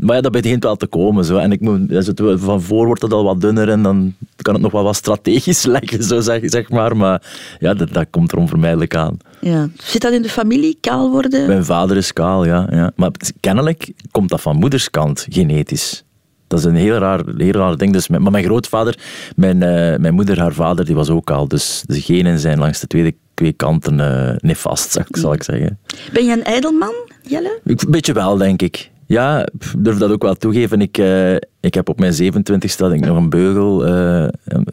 maar 0.00 0.16
ja, 0.16 0.20
dat 0.20 0.32
begint 0.32 0.62
wel 0.62 0.76
te 0.76 0.86
komen. 0.86 1.24
Zo. 1.24 1.36
En 1.36 1.52
ik 1.52 1.60
moet, 1.60 1.94
als 1.94 2.06
het, 2.06 2.22
van 2.34 2.62
voor 2.62 2.86
wordt 2.86 3.02
het 3.02 3.12
al 3.12 3.24
wat 3.24 3.40
dunner 3.40 3.68
en 3.68 3.82
dan 3.82 4.14
kan 4.36 4.54
het 4.54 4.62
nog 4.62 4.72
wel 4.72 4.82
wat 4.82 4.96
strategisch 4.96 5.64
leggen, 5.76 6.02
zo 6.02 6.20
zeg, 6.20 6.40
zeg 6.42 6.70
maar. 6.70 6.96
Maar 6.96 7.22
ja, 7.58 7.74
dat, 7.74 7.92
dat 7.92 8.06
komt 8.10 8.32
er 8.32 8.38
onvermijdelijk 8.38 8.94
aan. 8.94 9.16
Ja. 9.40 9.68
Zit 9.76 10.02
dat 10.02 10.12
in 10.12 10.22
de 10.22 10.28
familie, 10.28 10.78
kaal 10.80 11.10
worden? 11.10 11.46
Mijn 11.46 11.64
vader 11.64 11.96
is 11.96 12.12
kaal, 12.12 12.44
ja. 12.44 12.66
ja. 12.70 12.90
Maar 12.96 13.10
kennelijk 13.40 13.92
komt 14.10 14.28
dat 14.28 14.40
van 14.40 14.56
moederskant, 14.56 15.26
genetisch. 15.28 16.04
Dat 16.46 16.58
is 16.58 16.64
een 16.64 16.74
heel 16.74 16.96
raar, 16.96 17.20
heel 17.36 17.52
raar 17.52 17.76
ding. 17.76 17.92
Dus, 17.92 18.08
maar 18.08 18.30
mijn 18.30 18.44
grootvader, 18.44 18.98
mijn, 19.36 19.56
uh, 19.56 19.96
mijn 19.96 20.14
moeder, 20.14 20.40
haar 20.40 20.52
vader, 20.52 20.84
die 20.84 20.94
was 20.94 21.10
ook 21.10 21.24
kaal. 21.24 21.48
Dus 21.48 21.82
de 21.86 22.00
genen 22.00 22.38
zijn 22.38 22.58
langs 22.58 22.80
de 22.80 22.86
tweede, 22.86 23.14
twee 23.34 23.52
kanten 23.52 23.98
uh, 23.98 24.30
nefast, 24.36 24.98
zal 25.10 25.32
ik 25.32 25.42
zeggen. 25.42 25.78
Ben 26.12 26.24
je 26.24 26.32
een 26.32 26.44
ijdelman, 26.44 26.94
Jelle? 27.22 27.60
Een 27.64 27.78
beetje 27.88 28.12
wel, 28.12 28.36
denk 28.36 28.62
ik. 28.62 28.90
Ja, 29.06 29.46
ik 29.46 29.72
durf 29.78 29.98
dat 29.98 30.10
ook 30.10 30.22
wel 30.22 30.34
toegeven. 30.34 30.80
Ik, 30.80 30.98
uh, 30.98 31.34
ik 31.60 31.74
heb 31.74 31.88
op 31.88 31.98
mijn 31.98 32.12
27 32.12 32.92
ik 32.92 33.00
nog 33.00 33.16
een 33.16 33.30
beugel, 33.30 33.82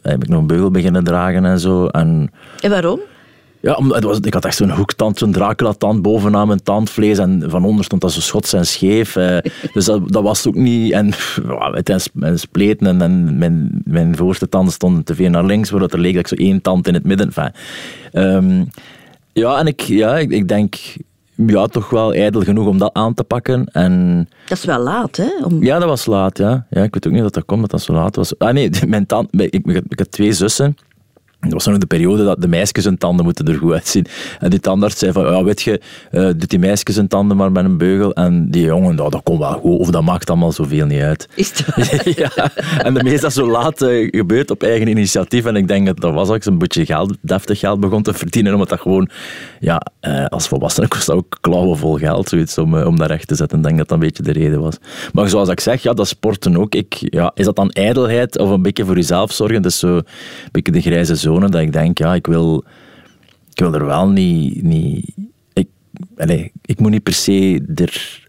heb 0.02 0.22
ik 0.22 0.28
nog 0.28 0.40
een 0.40 0.46
beugel 0.46 0.70
beginnen 0.70 1.04
dragen 1.04 1.44
en 1.44 1.60
zo. 1.60 1.86
En, 1.86 2.30
en 2.60 2.70
waarom? 2.70 3.00
Ja, 3.60 3.82
het 3.88 4.04
was, 4.04 4.18
ik 4.20 4.34
had 4.34 4.44
echt 4.44 4.56
zo'n 4.56 4.70
hoektand, 4.70 5.18
zo'n 5.18 5.32
Dracula-tand 5.32 6.02
bovenaan 6.02 6.46
mijn 6.46 6.62
tandvlees 6.62 7.18
en 7.18 7.42
van 7.46 7.64
onder 7.64 7.84
stond 7.84 8.00
dat 8.00 8.12
zo 8.12 8.20
schots 8.20 8.52
en 8.52 8.66
scheef. 8.66 9.16
Eh, 9.16 9.38
dus 9.74 9.84
dat, 9.84 10.12
dat 10.12 10.22
was 10.22 10.46
ook 10.46 10.54
niet... 10.54 10.92
En 10.92 11.12
het 11.72 12.10
mijn 12.12 12.38
spleten 12.38 12.86
en, 12.86 13.02
en 13.02 13.38
mijn, 13.38 13.82
mijn 13.84 14.16
voorste 14.16 14.48
tanden 14.48 14.72
stonden 14.72 15.04
te 15.04 15.14
veel 15.14 15.30
naar 15.30 15.44
links, 15.44 15.70
waardoor 15.70 15.88
er 15.88 15.98
leek 15.98 16.14
dat 16.14 16.30
ik 16.30 16.38
zo 16.38 16.44
één 16.44 16.62
tand 16.62 16.88
in 16.88 16.94
het 16.94 17.04
midden... 17.04 17.26
Enfin, 17.26 17.52
um, 18.12 18.68
ja, 19.32 19.58
en 19.58 19.66
ik, 19.66 19.80
ja, 19.80 20.18
ik, 20.18 20.30
ik 20.30 20.48
denk 20.48 20.76
ja, 21.36 21.66
toch 21.66 21.90
wel 21.90 22.14
ijdel 22.14 22.42
genoeg 22.42 22.66
om 22.66 22.78
dat 22.78 22.90
aan 22.94 23.14
te 23.14 23.24
pakken. 23.24 23.66
En... 23.72 24.28
Dat 24.48 24.58
is 24.58 24.64
wel 24.64 24.78
laat, 24.78 25.16
hè? 25.16 25.44
Om... 25.44 25.62
Ja, 25.62 25.78
dat 25.78 25.88
was 25.88 26.06
laat, 26.06 26.38
ja. 26.38 26.66
ja. 26.70 26.82
Ik 26.82 26.94
weet 26.94 27.06
ook 27.06 27.12
niet 27.12 27.22
dat 27.22 27.34
dat 27.34 27.44
komt, 27.44 27.60
dat 27.60 27.70
dat 27.70 27.82
zo 27.82 27.92
laat 27.92 28.16
was. 28.16 28.38
Ah 28.38 28.52
nee, 28.52 28.70
mijn 28.86 29.06
tand, 29.06 29.40
ik, 29.40 29.54
ik, 29.54 29.66
ik 29.88 29.98
heb 29.98 30.10
twee 30.10 30.32
zussen. 30.32 30.76
Dat 31.40 31.52
was 31.52 31.66
nog 31.66 31.78
de 31.78 31.86
periode 31.86 32.24
dat 32.24 32.40
de 32.40 32.48
meisjes 32.48 32.84
hun 32.84 32.98
tanden 32.98 33.24
moeten 33.24 33.48
er 33.48 33.54
goed 33.54 33.72
uitzien. 33.72 34.06
En 34.38 34.50
die 34.50 34.60
tandarts 34.60 34.98
zei 34.98 35.12
van, 35.12 35.24
ja, 35.24 35.44
weet 35.44 35.62
je, 35.62 35.80
uh, 36.12 36.24
doet 36.36 36.50
die 36.50 36.58
meisjes 36.58 36.96
hun 36.96 37.08
tanden 37.08 37.36
maar 37.36 37.52
met 37.52 37.64
een 37.64 37.78
beugel. 37.78 38.14
En 38.14 38.50
die 38.50 38.64
jongen, 38.64 38.94
nou, 38.94 39.10
dat 39.10 39.22
komt 39.22 39.38
wel 39.38 39.52
goed, 39.52 39.78
of 39.78 39.90
dat 39.90 40.02
maakt 40.02 40.30
allemaal 40.30 40.52
zoveel 40.52 40.86
niet 40.86 41.00
uit. 41.00 41.28
Is 41.34 41.52
ja, 42.16 42.30
en 42.82 42.94
de 42.94 43.02
meeste 43.02 43.20
dat 43.20 43.32
zo 43.32 43.50
laat 43.50 43.82
uh, 43.82 44.08
gebeurt 44.10 44.50
op 44.50 44.62
eigen 44.62 44.88
initiatief. 44.88 45.44
En 45.44 45.56
ik 45.56 45.68
denk 45.68 45.86
dat 45.86 46.00
dat 46.00 46.14
was 46.14 46.28
ook 46.28 46.44
een 46.44 46.58
beetje 46.58 46.86
geld, 46.86 47.16
deftig 47.20 47.58
geld 47.58 47.80
begon 47.80 48.02
te 48.02 48.14
verdienen, 48.14 48.52
omdat 48.52 48.68
dat 48.68 48.80
gewoon, 48.80 49.08
ja, 49.60 49.82
uh, 50.00 50.26
als 50.26 50.48
volwassene 50.48 50.88
kost 50.88 51.06
dat 51.06 51.16
ook 51.16 51.38
klauwen 51.40 51.78
vol 51.78 51.96
geld, 51.96 52.28
zoiets, 52.28 52.58
om, 52.58 52.74
om 52.74 52.96
dat 52.96 53.08
recht 53.08 53.28
te 53.28 53.34
zetten. 53.34 53.58
Ik 53.58 53.64
denk 53.64 53.78
dat 53.78 53.88
dat 53.88 53.98
een 53.98 54.04
beetje 54.04 54.22
de 54.22 54.32
reden 54.32 54.60
was. 54.60 54.76
Maar 55.12 55.28
zoals 55.28 55.48
ik 55.48 55.60
zeg, 55.60 55.82
ja, 55.82 55.92
dat 55.92 56.08
sporten 56.08 56.56
ook. 56.56 56.74
Ik, 56.74 56.94
ja, 56.98 57.30
is 57.34 57.44
dat 57.44 57.56
dan 57.56 57.70
ijdelheid 57.70 58.38
of 58.38 58.50
een 58.50 58.62
beetje 58.62 58.84
voor 58.84 58.94
jezelf 58.94 59.32
zorgen? 59.32 59.62
Dat 59.62 59.70
is 59.70 59.78
zo 59.78 59.96
een 59.96 60.04
beetje 60.52 60.72
de 60.72 60.80
grijze 60.80 61.14
zone 61.14 61.35
dat 61.40 61.54
ik 61.54 61.72
denk, 61.72 61.98
ja, 61.98 62.14
ik 62.14 62.26
wil, 62.26 62.64
ik 63.50 63.60
wil 63.60 63.74
er 63.74 63.86
wel 63.86 64.08
niet... 64.08 64.62
niet 64.62 65.14
ik, 65.52 65.68
allez, 66.16 66.48
ik 66.64 66.80
moet 66.80 66.90
niet 66.90 67.02
per 67.02 67.12
se 67.12 67.62
er 67.74 68.24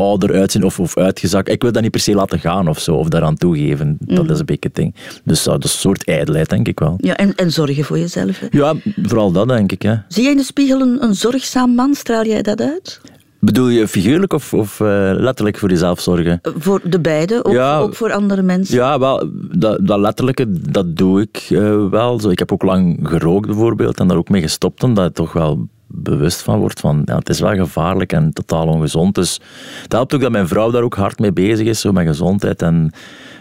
ouder 0.00 0.34
uitzien 0.34 0.64
of, 0.64 0.80
of 0.80 0.96
uitgezakt. 0.96 1.48
Ik 1.48 1.62
wil 1.62 1.72
dat 1.72 1.82
niet 1.82 1.90
per 1.90 2.00
se 2.00 2.14
laten 2.14 2.38
gaan 2.38 2.68
of 2.68 2.80
zo, 2.80 2.94
of 2.94 3.08
daaraan 3.08 3.36
toegeven. 3.36 3.96
Dat 4.00 4.22
mhm. 4.22 4.32
is 4.32 4.38
een 4.38 4.44
beetje 4.44 4.68
het 4.68 4.74
ding. 4.74 4.94
Dus 5.24 5.42
dat 5.42 5.64
is 5.64 5.72
een 5.72 5.78
soort 5.78 6.04
ijdelheid, 6.04 6.48
denk 6.48 6.68
ik 6.68 6.78
wel. 6.78 6.94
Ja, 6.98 7.16
en, 7.16 7.34
en 7.34 7.52
zorgen 7.52 7.84
voor 7.84 7.98
jezelf. 7.98 8.38
Hè? 8.38 8.46
Ja, 8.50 8.74
vooral 9.02 9.32
dat, 9.32 9.48
denk 9.48 9.72
ik. 9.72 9.82
Ja. 9.82 10.04
Zie 10.08 10.22
jij 10.22 10.32
in 10.32 10.36
de 10.36 10.44
spiegel 10.44 10.80
een, 10.80 11.02
een 11.02 11.14
zorgzaam 11.14 11.74
man? 11.74 11.94
Straal 11.94 12.24
jij 12.24 12.42
dat 12.42 12.60
uit? 12.60 13.00
Bedoel 13.40 13.68
je 13.68 13.88
figuurlijk 13.88 14.32
of, 14.32 14.54
of 14.54 14.80
uh, 14.80 15.10
letterlijk 15.14 15.58
voor 15.58 15.68
jezelf 15.68 16.00
zorgen? 16.00 16.40
Voor 16.42 16.80
de 16.84 17.00
beide, 17.00 17.44
ook, 17.44 17.58
ook 17.58 17.94
voor 17.94 18.12
andere 18.12 18.42
mensen? 18.42 18.76
Ja, 18.76 18.98
wel, 18.98 19.30
dat, 19.52 19.86
dat 19.86 19.98
letterlijke, 19.98 20.70
dat 20.70 20.96
doe 20.96 21.20
ik 21.20 21.46
uh, 21.50 21.88
wel. 21.88 22.20
Zo, 22.20 22.30
ik 22.30 22.38
heb 22.38 22.52
ook 22.52 22.62
lang 22.62 22.98
gerookt 23.02 23.46
bijvoorbeeld 23.46 24.00
en 24.00 24.08
daar 24.08 24.16
ook 24.16 24.28
mee 24.28 24.42
gestopt, 24.42 24.82
omdat 24.82 25.04
je 25.04 25.12
toch 25.12 25.32
wel 25.32 25.68
bewust 25.86 26.42
van 26.42 26.58
wordt 26.58 26.80
van, 26.80 27.02
ja, 27.04 27.16
het 27.16 27.28
is 27.28 27.40
wel 27.40 27.54
gevaarlijk 27.54 28.12
en 28.12 28.32
totaal 28.32 28.66
ongezond. 28.66 29.14
Dus 29.14 29.40
dat 29.82 29.92
helpt 29.92 30.14
ook 30.14 30.20
dat 30.20 30.32
mijn 30.32 30.48
vrouw 30.48 30.70
daar 30.70 30.82
ook 30.82 30.94
hard 30.94 31.18
mee 31.18 31.32
bezig 31.32 31.66
is, 31.66 31.80
zo 31.80 31.92
met 31.92 32.06
gezondheid 32.06 32.62
en 32.62 32.92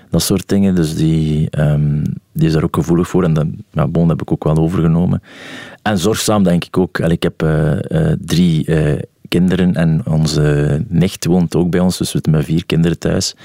dat 0.09 0.21
soort 0.21 0.47
dingen. 0.47 0.75
Dus 0.75 0.95
die, 0.95 1.59
um, 1.59 2.03
die 2.31 2.47
is 2.47 2.53
daar 2.53 2.63
ook 2.63 2.75
gevoelig 2.75 3.07
voor 3.07 3.23
en 3.23 3.33
dat 3.33 3.45
ja, 3.71 3.87
bon, 3.87 4.09
heb 4.09 4.21
ik 4.21 4.31
ook 4.31 4.43
wel 4.43 4.57
overgenomen. 4.57 5.21
En 5.81 5.97
zorgzaam 5.97 6.43
denk 6.43 6.65
ik 6.65 6.77
ook. 6.77 6.99
Ik 6.99 7.23
heb 7.23 7.43
uh, 7.43 7.71
drie 8.19 8.65
kinderen 9.29 9.75
en 9.75 10.01
onze 10.05 10.81
nicht 10.87 11.25
woont 11.25 11.55
ook 11.55 11.69
bij 11.69 11.79
ons, 11.79 11.97
dus 11.97 12.07
we 12.07 12.13
zitten 12.13 12.31
met 12.31 12.45
vier 12.45 12.65
kinderen 12.65 12.99
thuis. 12.99 13.35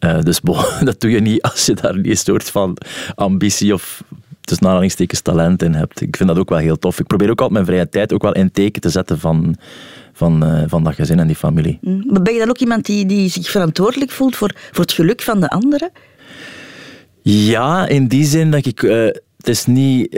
Uh, 0.00 0.20
dus 0.20 0.40
dat 0.84 1.00
doe 1.00 1.10
je 1.10 1.20
niet 1.20 1.42
als 1.42 1.66
je 1.66 1.74
daar 1.74 1.96
niet 1.96 2.06
een 2.06 2.16
soort 2.16 2.50
van 2.50 2.76
ambitie 3.14 3.74
of 3.74 4.02
tussen 4.40 4.66
aanhalingstekens 4.66 5.20
talent 5.20 5.62
in 5.62 5.74
hebt. 5.74 6.00
Ik 6.00 6.16
vind 6.16 6.28
dat 6.28 6.38
ook 6.38 6.48
wel 6.48 6.58
heel 6.58 6.78
tof. 6.78 6.98
Ik 6.98 7.06
probeer 7.06 7.30
ook 7.30 7.40
altijd 7.40 7.52
mijn 7.52 7.64
vrije 7.64 7.88
tijd 7.88 8.12
ook 8.12 8.22
wel 8.22 8.34
in 8.34 8.50
teken 8.50 8.80
te 8.80 8.88
zetten 8.88 9.18
van, 9.18 9.56
van, 10.12 10.44
uh, 10.44 10.62
van 10.66 10.84
dat 10.84 10.94
gezin 10.94 11.18
en 11.18 11.26
die 11.26 11.36
familie. 11.36 11.78
Mm. 11.80 12.04
Maar 12.06 12.22
ben 12.22 12.32
je 12.32 12.38
dan 12.38 12.48
ook 12.48 12.58
iemand 12.58 12.86
die, 12.86 13.06
die 13.06 13.30
zich 13.30 13.50
verantwoordelijk 13.50 14.10
voelt 14.10 14.36
voor, 14.36 14.54
voor 14.70 14.84
het 14.84 14.92
geluk 14.92 15.22
van 15.22 15.40
de 15.40 15.48
anderen? 15.48 15.90
Ja, 17.22 17.86
in 17.86 18.08
die 18.08 18.24
zin 18.24 18.50
dat 18.50 18.66
ik... 18.66 18.82
Uh, 18.82 19.06
het 19.36 19.48
is 19.48 19.66
niet 19.66 20.14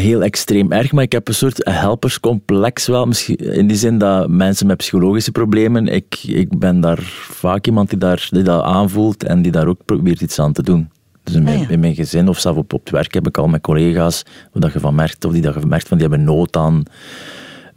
heel 0.00 0.22
extreem 0.22 0.72
erg, 0.72 0.92
maar 0.92 1.04
ik 1.04 1.12
heb 1.12 1.28
een 1.28 1.34
soort 1.34 1.60
helperscomplex 1.64 2.86
wel. 2.86 3.06
Misschien 3.06 3.36
in 3.36 3.66
die 3.66 3.76
zin 3.76 3.98
dat 3.98 4.28
mensen 4.28 4.66
met 4.66 4.76
psychologische 4.76 5.32
problemen, 5.32 5.86
ik, 5.86 6.18
ik 6.26 6.58
ben 6.58 6.80
daar 6.80 6.98
vaak 7.30 7.66
iemand 7.66 7.88
die, 7.90 7.98
daar, 7.98 8.28
die 8.30 8.42
dat 8.42 8.62
aanvoelt 8.62 9.24
en 9.24 9.42
die 9.42 9.52
daar 9.52 9.66
ook 9.66 9.84
probeert 9.84 10.20
iets 10.20 10.38
aan 10.38 10.52
te 10.52 10.62
doen. 10.62 10.90
Dus 11.22 11.34
in 11.34 11.42
mijn, 11.42 11.60
ah, 11.60 11.70
in 11.70 11.80
mijn 11.80 11.94
gezin 11.94 12.28
of 12.28 12.38
zelf 12.38 12.56
op, 12.56 12.72
op 12.72 12.80
het 12.80 12.90
werk 12.90 13.14
heb 13.14 13.26
ik 13.26 13.38
al 13.38 13.48
met 13.48 13.60
collega's, 13.60 14.22
dat 14.52 14.72
je 14.72 14.80
van 14.80 14.94
merkt, 14.94 15.24
of 15.24 15.32
die 15.32 15.42
dat 15.42 15.54
je 15.54 15.66
merkt 15.66 15.88
van 15.88 15.98
die 15.98 16.06
hebben 16.08 16.26
nood 16.26 16.56
aan 16.56 16.82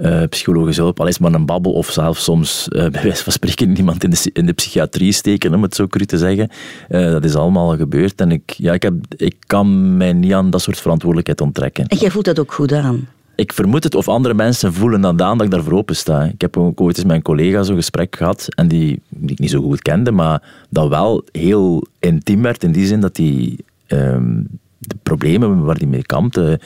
uh, 0.01 0.23
psychologische 0.29 0.81
hulp, 0.81 0.99
al 0.99 1.07
is 1.07 1.19
maar 1.19 1.33
een 1.33 1.45
babbel 1.45 1.71
of 1.71 1.91
zelfs 1.91 2.23
soms 2.23 2.67
uh, 2.69 2.87
bij 2.89 3.01
wijze 3.01 3.23
van 3.23 3.33
spreken 3.33 3.77
iemand 3.77 4.03
in 4.03 4.09
de, 4.09 4.29
in 4.33 4.45
de 4.45 4.53
psychiatrie 4.53 5.11
steken, 5.11 5.53
om 5.53 5.61
het 5.61 5.75
zo 5.75 5.87
cru 5.87 6.05
te 6.05 6.17
zeggen. 6.17 6.49
Uh, 6.89 7.11
dat 7.11 7.23
is 7.23 7.35
allemaal 7.35 7.77
gebeurd 7.77 8.21
en 8.21 8.31
ik, 8.31 8.51
ja, 8.51 8.73
ik, 8.73 8.83
heb, 8.83 8.93
ik 9.17 9.35
kan 9.47 9.97
mij 9.97 10.13
niet 10.13 10.33
aan 10.33 10.49
dat 10.49 10.61
soort 10.61 10.79
verantwoordelijkheid 10.79 11.41
onttrekken. 11.41 11.87
En 11.87 11.97
jij 11.97 12.11
voelt 12.11 12.25
dat 12.25 12.39
ook 12.39 12.53
goed 12.53 12.73
aan? 12.73 13.07
Ik 13.35 13.53
vermoed 13.53 13.83
het, 13.83 13.95
of 13.95 14.07
andere 14.07 14.33
mensen 14.33 14.73
voelen 14.73 15.01
dat 15.01 15.21
aan 15.21 15.37
dat 15.37 15.45
ik 15.45 15.51
daarvoor 15.51 15.73
open 15.73 15.95
sta. 15.95 16.23
Ik 16.23 16.41
heb 16.41 16.57
ook 16.57 16.81
ooit 16.81 16.97
eens 16.97 17.05
met 17.05 17.15
een 17.15 17.21
collega 17.21 17.63
zo'n 17.63 17.75
gesprek 17.75 18.15
gehad, 18.15 18.47
en 18.49 18.67
die, 18.67 19.01
die 19.09 19.31
ik 19.31 19.39
niet 19.39 19.49
zo 19.49 19.61
goed 19.61 19.81
kende, 19.81 20.11
maar 20.11 20.41
dat 20.69 20.89
wel 20.89 21.23
heel 21.31 21.87
intiem 21.99 22.41
werd, 22.41 22.63
in 22.63 22.71
die 22.71 22.85
zin 22.85 22.99
dat 22.99 23.15
die 23.15 23.65
ehm, 23.87 24.41
de 24.77 24.95
problemen 25.03 25.63
waar 25.63 25.77
die 25.77 25.87
mee 25.87 26.03
kampte 26.03 26.59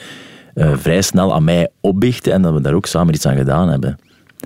vrij 0.56 1.02
snel 1.02 1.34
aan 1.34 1.44
mij 1.44 1.68
opbichten 1.80 2.32
en 2.32 2.42
dat 2.42 2.52
we 2.54 2.60
daar 2.60 2.74
ook 2.74 2.86
samen 2.86 3.14
iets 3.14 3.26
aan 3.26 3.36
gedaan 3.36 3.68
hebben. 3.68 3.98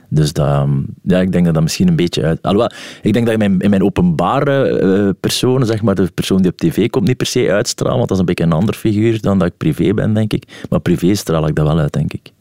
Dus 0.09 0.33
dat, 0.33 0.69
ja, 1.03 1.21
ik 1.21 1.33
denk 1.33 1.45
dat 1.45 1.55
dat 1.55 1.63
misschien 1.63 1.89
een 1.89 1.97
beetje 1.97 2.23
uit. 2.23 2.43
Alhoewel, 2.43 2.71
ik 3.03 3.13
denk 3.13 3.25
dat 3.27 3.35
in 3.35 3.39
mijn, 3.39 3.61
in 3.61 3.71
mijn 3.71 3.83
openbare 3.83 4.81
uh, 4.83 5.11
persoon, 5.21 5.67
zeg 5.67 5.83
maar, 5.83 5.95
de 5.95 6.11
persoon 6.15 6.43
die 6.43 6.51
op 6.51 6.57
tv 6.57 6.89
komt, 6.89 7.07
niet 7.07 7.17
per 7.17 7.27
se 7.27 7.53
uitstralen, 7.53 7.97
want 7.97 8.09
dat 8.09 8.17
is 8.17 8.21
een 8.21 8.35
beetje 8.35 8.45
een 8.45 8.59
ander 8.59 8.75
figuur 8.75 9.21
dan 9.21 9.39
dat 9.39 9.49
ik 9.49 9.57
privé 9.57 9.95
ben, 9.95 10.13
denk 10.15 10.33
ik. 10.33 10.45
Maar 10.69 10.81
privé 10.81 11.15
straal 11.15 11.49
ik 11.49 11.55
dat 11.55 11.67
wel 11.67 11.79
uit, 11.79 11.93
denk 11.93 12.13
ik. 12.13 12.33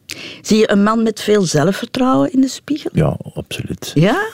Zie 0.42 0.58
je 0.58 0.70
een 0.70 0.82
man 0.82 1.02
met 1.02 1.20
veel 1.20 1.42
zelfvertrouwen 1.42 2.32
in 2.32 2.40
de 2.40 2.48
spiegel? 2.48 2.90
Ja, 2.92 3.16
absoluut. 3.34 3.90
Ja? 3.94 4.28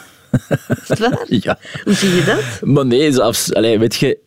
Is 0.69 0.89
het 0.89 0.99
waar? 0.99 1.27
ja. 1.47 1.59
Hoe 1.85 1.95
zie 1.95 2.15
je 2.15 2.25
dat? 2.25 2.69
Maar 2.69 2.87
nee, 2.87 3.13
zelfs, 3.13 3.55
allez, 3.55 3.79
weet 3.79 3.95
je, 3.95 4.19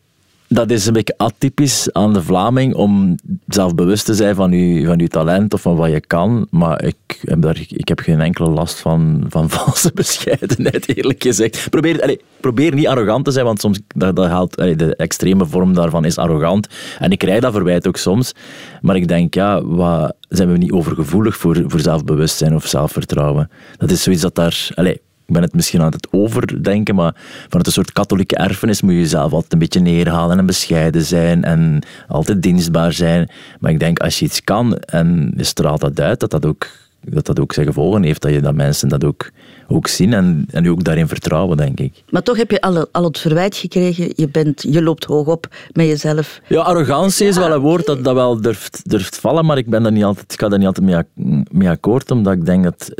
dat 0.52 0.70
is 0.70 0.86
een 0.86 0.92
beetje 0.92 1.14
atypisch 1.16 1.92
aan 1.92 2.12
de 2.12 2.22
Vlaming 2.22 2.74
om 2.74 3.14
zelfbewust 3.46 4.04
te 4.04 4.14
zijn 4.14 4.34
van 4.34 4.52
je, 4.52 4.86
van 4.86 5.00
uw 5.00 5.06
talent 5.06 5.54
of 5.54 5.60
van 5.60 5.76
wat 5.76 5.90
je 5.90 6.00
kan. 6.00 6.46
Maar 6.50 6.84
ik 6.84 7.20
heb, 7.20 7.42
daar, 7.42 7.60
ik 7.68 7.88
heb 7.88 7.98
geen 8.00 8.20
enkele 8.20 8.48
last 8.48 8.78
van, 8.78 9.24
van 9.28 9.50
valse 9.58 9.90
bescheidenheid, 9.94 10.96
eerlijk 10.96 11.22
gezegd. 11.22 11.70
Probeer, 11.70 12.02
allez, 12.02 12.16
probeer 12.40 12.74
niet 12.74 12.86
arrogant 12.86 13.24
te 13.24 13.30
zijn, 13.30 13.44
want 13.44 13.60
soms 13.60 13.80
dat, 13.86 14.16
dat 14.16 14.26
haalt, 14.26 14.56
allez, 14.56 14.76
de 14.76 14.96
extreme 14.96 15.46
vorm 15.46 15.74
daarvan 15.74 16.04
is 16.04 16.18
arrogant. 16.18 16.68
En 16.98 17.10
ik 17.10 17.18
krijg 17.18 17.40
dat 17.40 17.52
verwijt 17.52 17.86
ook 17.86 17.96
soms. 17.96 18.32
Maar 18.80 18.96
ik 18.96 19.08
denk, 19.08 19.34
ja, 19.34 19.64
wat, 19.64 20.14
zijn 20.28 20.52
we 20.52 20.58
niet 20.58 20.72
overgevoelig 20.72 21.36
voor, 21.36 21.64
voor 21.66 21.80
zelfbewustzijn 21.80 22.54
of 22.54 22.66
zelfvertrouwen? 22.66 23.50
Dat 23.76 23.90
is 23.90 24.02
zoiets 24.02 24.22
dat 24.22 24.34
daar... 24.34 24.68
Allez, 24.74 24.96
ben 25.32 25.42
het 25.42 25.54
misschien 25.54 25.80
aan 25.80 25.92
het 25.92 26.08
overdenken, 26.10 26.94
maar 26.94 27.14
vanuit 27.48 27.66
een 27.66 27.72
soort 27.72 27.92
katholieke 27.92 28.36
erfenis 28.36 28.82
moet 28.82 28.92
je 28.92 28.98
jezelf 28.98 29.32
altijd 29.32 29.52
een 29.52 29.58
beetje 29.58 29.80
neerhalen 29.80 30.38
en 30.38 30.46
bescheiden 30.46 31.02
zijn 31.02 31.44
en 31.44 31.82
altijd 32.08 32.42
dienstbaar 32.42 32.92
zijn. 32.92 33.30
Maar 33.60 33.70
ik 33.70 33.80
denk, 33.80 33.98
als 33.98 34.18
je 34.18 34.24
iets 34.24 34.44
kan 34.44 34.76
en 34.78 35.32
je 35.36 35.44
straalt 35.44 35.80
dat 35.80 36.00
uit, 36.00 36.20
dat 36.20 36.30
dat 36.30 36.46
ook, 36.46 36.66
dat 37.04 37.26
dat 37.26 37.40
ook 37.40 37.52
zijn 37.52 37.66
gevolgen 37.66 38.02
heeft, 38.02 38.22
dat, 38.22 38.32
je, 38.32 38.40
dat 38.40 38.54
mensen 38.54 38.88
dat 38.88 39.04
ook, 39.04 39.30
ook 39.68 39.86
zien 39.86 40.12
en, 40.12 40.46
en 40.50 40.62
je 40.62 40.70
ook 40.70 40.84
daarin 40.84 41.08
vertrouwen, 41.08 41.56
denk 41.56 41.80
ik. 41.80 42.02
Maar 42.10 42.22
toch 42.22 42.36
heb 42.36 42.50
je 42.50 42.60
al, 42.60 42.86
al 42.92 43.04
het 43.04 43.18
verwijt 43.18 43.56
gekregen, 43.56 44.12
je, 44.14 44.28
bent, 44.28 44.62
je 44.62 44.82
loopt 44.82 45.04
hoog 45.04 45.26
op 45.26 45.46
met 45.72 45.86
jezelf. 45.86 46.40
Ja, 46.46 46.60
arrogantie 46.60 47.26
is 47.26 47.36
wel 47.36 47.52
een 47.52 47.60
woord 47.60 47.86
dat, 47.86 48.04
dat 48.04 48.14
wel 48.14 48.40
durft, 48.40 48.90
durft 48.90 49.16
vallen, 49.16 49.44
maar 49.44 49.58
ik, 49.58 49.66
ben 49.66 49.82
daar 49.82 49.92
niet 49.92 50.04
altijd, 50.04 50.32
ik 50.32 50.40
ga 50.40 50.48
daar 50.48 50.58
niet 50.58 50.66
altijd 50.66 50.86
mee, 50.86 51.44
mee 51.50 51.68
akkoord, 51.68 52.10
omdat 52.10 52.32
ik 52.32 52.46
denk 52.46 52.64
dat 52.64 52.92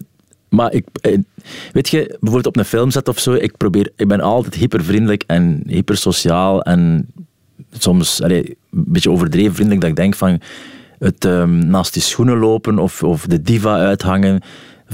maar 0.50 0.72
ik, 0.72 0.86
eh, 1.00 1.18
weet 1.72 1.88
je, 1.88 2.06
bijvoorbeeld 2.06 2.46
op 2.46 2.56
een 2.56 2.64
filmset 2.64 3.08
of 3.08 3.18
zo, 3.18 3.32
ik, 3.32 3.56
probeer, 3.56 3.92
ik 3.96 4.08
ben 4.08 4.20
altijd 4.20 4.54
hypervriendelijk 4.54 5.24
en 5.26 5.62
hypersociaal 5.66 6.62
en 6.62 7.08
soms 7.78 8.22
een 8.22 8.56
beetje 8.70 9.10
overdreven 9.10 9.54
vriendelijk 9.54 9.80
dat 9.80 9.90
ik 9.90 9.96
denk 9.96 10.14
van 10.14 10.40
het 10.98 11.24
um, 11.24 11.66
naast 11.66 11.92
die 11.92 12.02
schoenen 12.02 12.38
lopen 12.38 12.78
of, 12.78 13.02
of 13.02 13.26
de 13.26 13.42
diva 13.42 13.76
uithangen, 13.76 14.40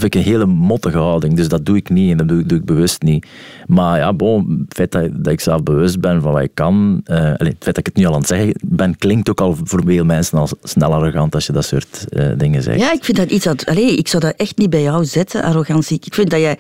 vind 0.01 0.15
ik 0.15 0.15
een 0.15 0.31
hele 0.31 0.47
mottige 0.47 0.99
houding. 0.99 1.37
Dus 1.37 1.49
dat 1.49 1.67
doe 1.67 1.77
ik 1.77 1.91
niet 1.91 2.11
en 2.11 2.17
dat 2.17 2.29
doe, 2.29 2.47
doe 2.47 2.59
ik 2.59 2.65
bewust 2.65 3.03
niet. 3.03 3.27
Maar 3.67 3.99
ja, 3.99 4.13
bon, 4.13 4.65
het 4.65 4.75
feit 4.75 4.93
dat, 4.93 5.25
dat, 5.25 5.33
ik 5.33 5.41
zelf 5.41 5.63
bewust 5.63 6.01
ben 6.01 6.23
van 6.23 6.33
wat 6.33 6.43
ik 6.43 6.51
kan, 6.55 7.01
uh, 7.07 7.17
het 7.17 7.41
feit 7.41 7.65
dat 7.65 7.79
ik 7.79 7.87
het 7.87 7.97
nu 7.97 8.05
al 8.05 8.13
aan 8.13 8.19
het 8.19 8.29
zeggen 8.29 8.55
ben, 8.63 8.99
klinkt 8.99 9.31
ook 9.31 9.41
al 9.41 9.57
voor 9.65 9.83
veel 9.87 10.05
mensen 10.05 10.39
al 10.39 10.49
snel 10.63 10.93
arrogant 10.93 11.35
als 11.35 11.47
je 11.47 11.53
dat 11.53 11.65
soort 11.65 12.05
uh, 12.11 12.29
dingen 12.37 12.63
zegt. 12.63 12.81
Ja, 12.81 12.93
ik 12.93 13.05
vind 13.05 13.17
dat 13.17 13.31
iets 13.31 13.45
dat... 13.45 13.67
Allez, 13.67 13.97
ik 13.97 14.09
zou 14.09 14.23
dat 14.23 14.35
echt 14.37 14.59
niet 14.59 14.71
bij 14.71 14.83
jou 14.83 15.05
zetten, 15.05 15.43
arrogantie. 15.43 16.01
Ik 16.03 16.15
vind 16.15 16.31
dat 16.31 16.41
jij 16.41 16.59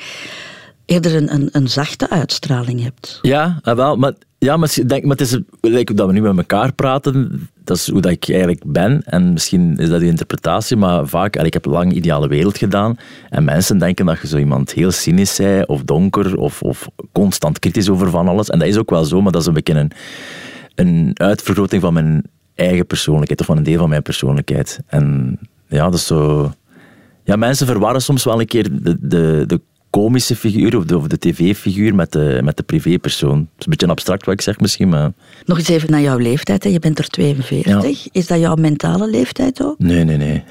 eerder 0.84 1.14
een, 1.14 1.34
een, 1.34 1.48
een 1.52 1.68
zachte 1.68 2.10
uitstraling 2.10 2.82
hebt. 2.82 3.18
Ja, 3.22 3.58
ah, 3.62 3.76
wel, 3.76 3.96
maar 3.96 4.12
ja, 4.38 4.56
maar, 4.56 4.76
denk, 4.86 5.02
maar 5.02 5.16
het 5.16 5.20
is 5.20 5.38
dat 5.94 6.06
we 6.06 6.12
nu 6.12 6.20
met 6.20 6.36
elkaar 6.36 6.72
praten. 6.72 7.48
Dat 7.64 7.76
is 7.76 7.90
hoe 7.90 8.00
dat 8.00 8.12
ik 8.12 8.28
eigenlijk 8.28 8.62
ben. 8.66 9.02
En 9.04 9.32
misschien 9.32 9.76
is 9.76 9.88
dat 9.88 10.00
die 10.00 10.08
interpretatie, 10.08 10.76
maar 10.76 11.06
vaak... 11.06 11.36
Ik 11.36 11.52
heb 11.52 11.64
lang 11.64 11.92
ideale 11.92 12.28
wereld 12.28 12.58
gedaan. 12.58 12.96
En 13.30 13.44
mensen 13.44 13.78
denken 13.78 14.06
dat 14.06 14.20
je 14.20 14.26
zo 14.26 14.36
iemand 14.36 14.72
heel 14.72 14.90
cynisch 14.90 15.36
bent, 15.36 15.66
of 15.66 15.82
donker, 15.82 16.36
of, 16.36 16.62
of 16.62 16.88
constant 17.12 17.58
kritisch 17.58 17.88
over 17.88 18.10
van 18.10 18.28
alles. 18.28 18.48
En 18.48 18.58
dat 18.58 18.68
is 18.68 18.76
ook 18.76 18.90
wel 18.90 19.04
zo, 19.04 19.20
maar 19.22 19.32
dat 19.32 19.40
is 19.40 19.46
een 19.46 19.54
beetje 19.54 19.74
een, 19.74 19.90
een 20.74 21.10
uitvergroting 21.14 21.82
van 21.82 21.92
mijn 21.92 22.22
eigen 22.54 22.86
persoonlijkheid, 22.86 23.40
of 23.40 23.46
van 23.46 23.56
een 23.56 23.62
deel 23.62 23.78
van 23.78 23.88
mijn 23.88 24.02
persoonlijkheid. 24.02 24.80
En 24.86 25.38
ja, 25.66 25.84
dat 25.84 25.94
is 25.94 26.06
zo... 26.06 26.52
Ja, 27.24 27.36
mensen 27.36 27.66
verwarren 27.66 28.02
soms 28.02 28.24
wel 28.24 28.40
een 28.40 28.46
keer 28.46 28.82
de, 28.82 28.96
de, 29.00 29.44
de 29.46 29.60
komische 30.00 30.36
figuur 30.36 30.76
of 30.76 30.84
de, 30.84 31.08
de 31.08 31.18
tv-figuur 31.18 31.94
met 31.94 32.12
de, 32.12 32.40
met 32.44 32.56
de 32.56 32.62
privépersoon. 32.62 33.38
Het 33.38 33.48
is 33.58 33.64
een 33.64 33.70
beetje 33.70 33.86
abstract 33.86 34.24
wat 34.24 34.34
ik 34.34 34.40
zeg 34.40 34.60
misschien, 34.60 34.88
maar... 34.88 35.12
Nog 35.44 35.58
eens 35.58 35.68
even 35.68 35.90
naar 35.90 36.00
jouw 36.00 36.18
leeftijd. 36.18 36.64
Hè. 36.64 36.70
Je 36.70 36.78
bent 36.78 36.98
er 36.98 37.08
42. 37.08 38.08
Is 38.12 38.26
dat 38.26 38.40
jouw 38.40 38.54
mentale 38.54 39.10
leeftijd 39.10 39.62
ook? 39.62 39.78
Nee, 39.78 40.04
nee, 40.04 40.16
nee. 40.16 40.44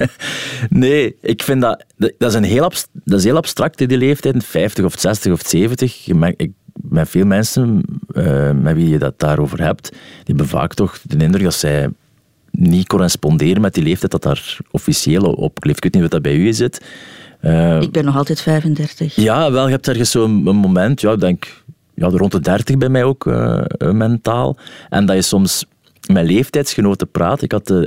nee, 0.84 1.16
ik 1.20 1.42
vind 1.42 1.60
dat... 1.60 1.84
Dat 1.96 2.30
is, 2.30 2.34
een 2.34 2.44
heel, 2.44 2.72
dat 3.04 3.18
is 3.18 3.24
heel 3.24 3.36
abstract, 3.36 3.78
die 3.78 3.98
leeftijd. 3.98 4.44
50 4.44 4.84
of 4.84 4.94
60 4.98 5.32
of 5.32 5.42
70. 5.46 6.06
Ik, 6.36 6.50
met 6.72 7.08
veel 7.08 7.26
mensen 7.26 7.82
uh, 8.12 8.50
met 8.50 8.74
wie 8.74 8.88
je 8.88 8.98
dat 8.98 9.18
daarover 9.18 9.62
hebt, 9.62 9.90
die 9.90 10.00
hebben 10.24 10.48
vaak 10.48 10.74
toch 10.74 11.00
de 11.02 11.24
indruk 11.24 11.42
dat 11.42 11.54
zij 11.54 11.88
niet 12.50 12.86
corresponderen 12.86 13.60
met 13.60 13.74
die 13.74 13.82
leeftijd 13.84 14.10
dat 14.10 14.22
daar 14.22 14.58
officieel 14.70 15.32
op 15.32 15.64
leeft. 15.64 15.76
Ik 15.76 15.82
weet 15.82 15.92
niet 15.92 16.02
wat 16.02 16.10
dat 16.10 16.22
bij 16.22 16.36
u 16.36 16.52
zit. 16.52 16.80
Uh, 17.44 17.80
ik 17.80 17.92
ben 17.92 18.04
nog 18.04 18.16
altijd 18.16 18.40
35. 18.40 19.16
Ja, 19.16 19.52
wel, 19.52 19.64
je 19.64 19.72
hebt 19.72 19.88
ergens 19.88 20.10
zo'n 20.10 20.42
moment, 20.42 21.00
ja, 21.00 21.12
ik 21.12 21.20
denk 21.20 21.62
ja, 21.94 22.08
rond 22.08 22.32
de 22.32 22.40
30 22.40 22.76
bij 22.76 22.88
mij 22.88 23.04
ook 23.04 23.24
uh, 23.24 23.62
mentaal. 23.78 24.56
En 24.88 25.06
dat 25.06 25.16
je 25.16 25.22
soms 25.22 25.64
met 26.12 26.26
leeftijdsgenoten 26.26 27.10
praat. 27.10 27.42
Ik 27.42 27.52
had 27.52 27.70
uh, 27.70 27.84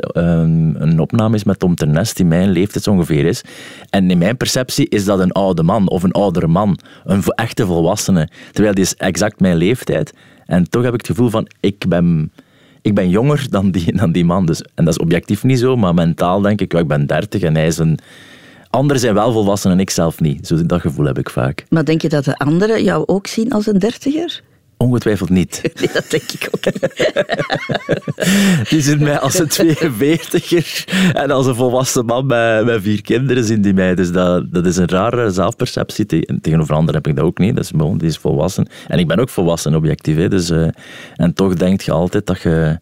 een 0.73 0.99
opname 0.99 1.39
met 1.45 1.59
Tom 1.59 1.75
Ternest, 1.75 2.15
die 2.15 2.25
mijn 2.25 2.49
leeftijd 2.49 2.87
ongeveer 2.87 3.25
is. 3.25 3.41
En 3.89 4.11
in 4.11 4.17
mijn 4.17 4.37
perceptie 4.37 4.89
is 4.89 5.05
dat 5.05 5.19
een 5.19 5.31
oude 5.31 5.63
man 5.63 5.89
of 5.89 6.03
een 6.03 6.11
oudere 6.11 6.47
man. 6.47 6.79
Een 7.05 7.23
echte 7.23 7.65
volwassene. 7.65 8.29
Terwijl 8.51 8.73
die 8.73 8.83
is 8.83 8.95
exact 8.95 9.39
mijn 9.39 9.57
leeftijd. 9.57 10.13
En 10.45 10.69
toch 10.69 10.83
heb 10.83 10.93
ik 10.93 10.99
het 10.99 11.09
gevoel 11.09 11.29
van, 11.29 11.47
ik 11.59 11.85
ben, 11.87 12.31
ik 12.81 12.95
ben 12.95 13.09
jonger 13.09 13.45
dan 13.49 13.71
die, 13.71 13.95
dan 13.97 14.11
die 14.11 14.25
man. 14.25 14.45
Dus, 14.45 14.61
en 14.61 14.85
dat 14.85 14.93
is 14.93 14.99
objectief 14.99 15.43
niet 15.43 15.59
zo, 15.59 15.75
maar 15.75 15.93
mentaal 15.93 16.41
denk 16.41 16.61
ik, 16.61 16.71
ja, 16.71 16.79
ik 16.79 16.87
ben 16.87 17.07
30 17.07 17.41
en 17.41 17.55
hij 17.55 17.67
is 17.67 17.77
een 17.77 17.99
Anderen 18.69 19.01
zijn 19.01 19.13
wel 19.13 19.31
volwassen 19.31 19.71
en 19.71 19.79
ik 19.79 19.89
zelf 19.89 20.19
niet. 20.19 20.47
Zo, 20.47 20.65
dat 20.65 20.81
gevoel 20.81 21.05
heb 21.05 21.17
ik 21.17 21.29
vaak. 21.29 21.65
Maar 21.69 21.85
denk 21.85 22.01
je 22.01 22.09
dat 22.09 22.25
de 22.25 22.37
anderen 22.37 22.83
jou 22.83 23.03
ook 23.05 23.27
zien 23.27 23.51
als 23.51 23.67
een 23.67 23.79
dertiger? 23.79 24.41
Ongetwijfeld 24.77 25.29
niet. 25.29 25.61
Nee, 25.79 25.89
dat 25.93 26.09
denk 26.09 26.31
ik 26.31 26.49
ook 26.51 26.63
Die 28.69 28.81
zien 28.81 29.03
mij 29.03 29.19
als 29.19 29.39
een 29.39 29.49
42er 29.49 31.13
en 31.13 31.31
als 31.31 31.45
een 31.45 31.55
volwassen 31.55 32.05
man 32.05 32.25
met, 32.25 32.65
met 32.65 32.81
vier 32.81 33.01
kinderen 33.01 33.43
zien 33.43 33.61
die 33.61 33.73
mij. 33.73 33.95
Dus 33.95 34.11
dat, 34.11 34.53
dat 34.53 34.65
is 34.65 34.77
een 34.77 34.87
rare 34.87 35.29
zelfperceptie. 35.29 36.05
Tegenover 36.41 36.75
anderen 36.75 36.95
heb 36.95 37.07
ik 37.07 37.15
dat 37.15 37.25
ook 37.25 37.37
niet. 37.37 37.55
Dat 37.55 37.63
is 37.63 37.69
gewoon, 37.69 37.97
die 37.97 38.07
is 38.07 38.17
volwassen. 38.17 38.67
En 38.87 38.99
ik 38.99 39.07
ben 39.07 39.19
ook 39.19 39.29
volwassen, 39.29 39.75
objectief. 39.75 40.15
Hè. 40.15 40.29
Dus, 40.29 40.49
uh, 40.49 40.67
en 41.15 41.33
toch 41.33 41.53
denk 41.53 41.81
je 41.81 41.91
altijd 41.91 42.25
dat 42.25 42.41
je 42.41 42.77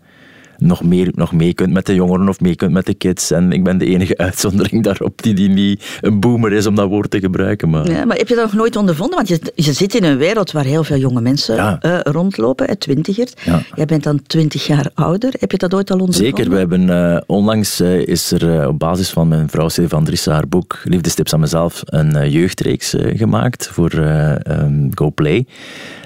nog, 0.57 0.83
meer, 0.83 1.11
nog 1.15 1.31
mee 1.31 1.53
kunt 1.53 1.73
met 1.73 1.85
de 1.85 1.95
jongeren 1.95 2.29
of 2.29 2.39
mee 2.39 2.55
kunt 2.55 2.71
met 2.71 2.85
de 2.85 2.93
kids. 2.93 3.31
En 3.31 3.51
ik 3.51 3.63
ben 3.63 3.77
de 3.77 3.85
enige 3.85 4.17
uitzondering 4.17 4.83
daarop 4.83 5.21
die, 5.21 5.33
die 5.33 5.49
niet 5.49 5.99
een 6.01 6.19
boomer 6.19 6.53
is 6.53 6.65
om 6.65 6.75
dat 6.75 6.89
woord 6.89 7.11
te 7.11 7.19
gebruiken. 7.19 7.69
Maar, 7.69 7.91
ja, 7.91 8.05
maar 8.05 8.17
heb 8.17 8.27
je 8.27 8.35
dat 8.35 8.43
nog 8.43 8.53
nooit 8.53 8.75
ondervonden? 8.75 9.15
Want 9.15 9.27
je, 9.27 9.39
je 9.55 9.73
zit 9.73 9.95
in 9.95 10.03
een 10.03 10.17
wereld 10.17 10.51
waar 10.51 10.63
heel 10.63 10.83
veel 10.83 10.97
jonge 10.97 11.21
mensen 11.21 11.79
uh, 11.81 11.99
rondlopen, 12.03 12.77
twintigers. 12.77 13.33
Ja. 13.43 13.61
Jij 13.75 13.85
bent 13.85 14.03
dan 14.03 14.21
twintig 14.27 14.67
jaar 14.67 14.89
ouder. 14.93 15.33
Heb 15.39 15.51
je 15.51 15.57
dat 15.57 15.73
ooit 15.73 15.91
al 15.91 15.99
ondervonden? 15.99 16.35
Zeker. 16.35 16.51
We 16.51 16.57
hebben, 16.57 16.87
uh, 16.87 17.17
onlangs 17.25 17.81
uh, 17.81 18.07
is 18.07 18.31
er 18.31 18.67
op 18.67 18.79
basis 18.79 19.09
van 19.09 19.27
mijn 19.27 19.49
vrouw 19.49 19.69
Stefan 19.69 20.03
Drissa 20.03 20.31
haar 20.31 20.47
boek 20.47 20.79
Liefdestips 20.83 21.33
aan 21.33 21.39
mezelf 21.39 21.81
een 21.85 22.29
jeugdreeks 22.29 22.95
gemaakt 22.97 23.67
voor 23.67 23.93
um, 23.93 24.89
GoPlay. 24.95 25.45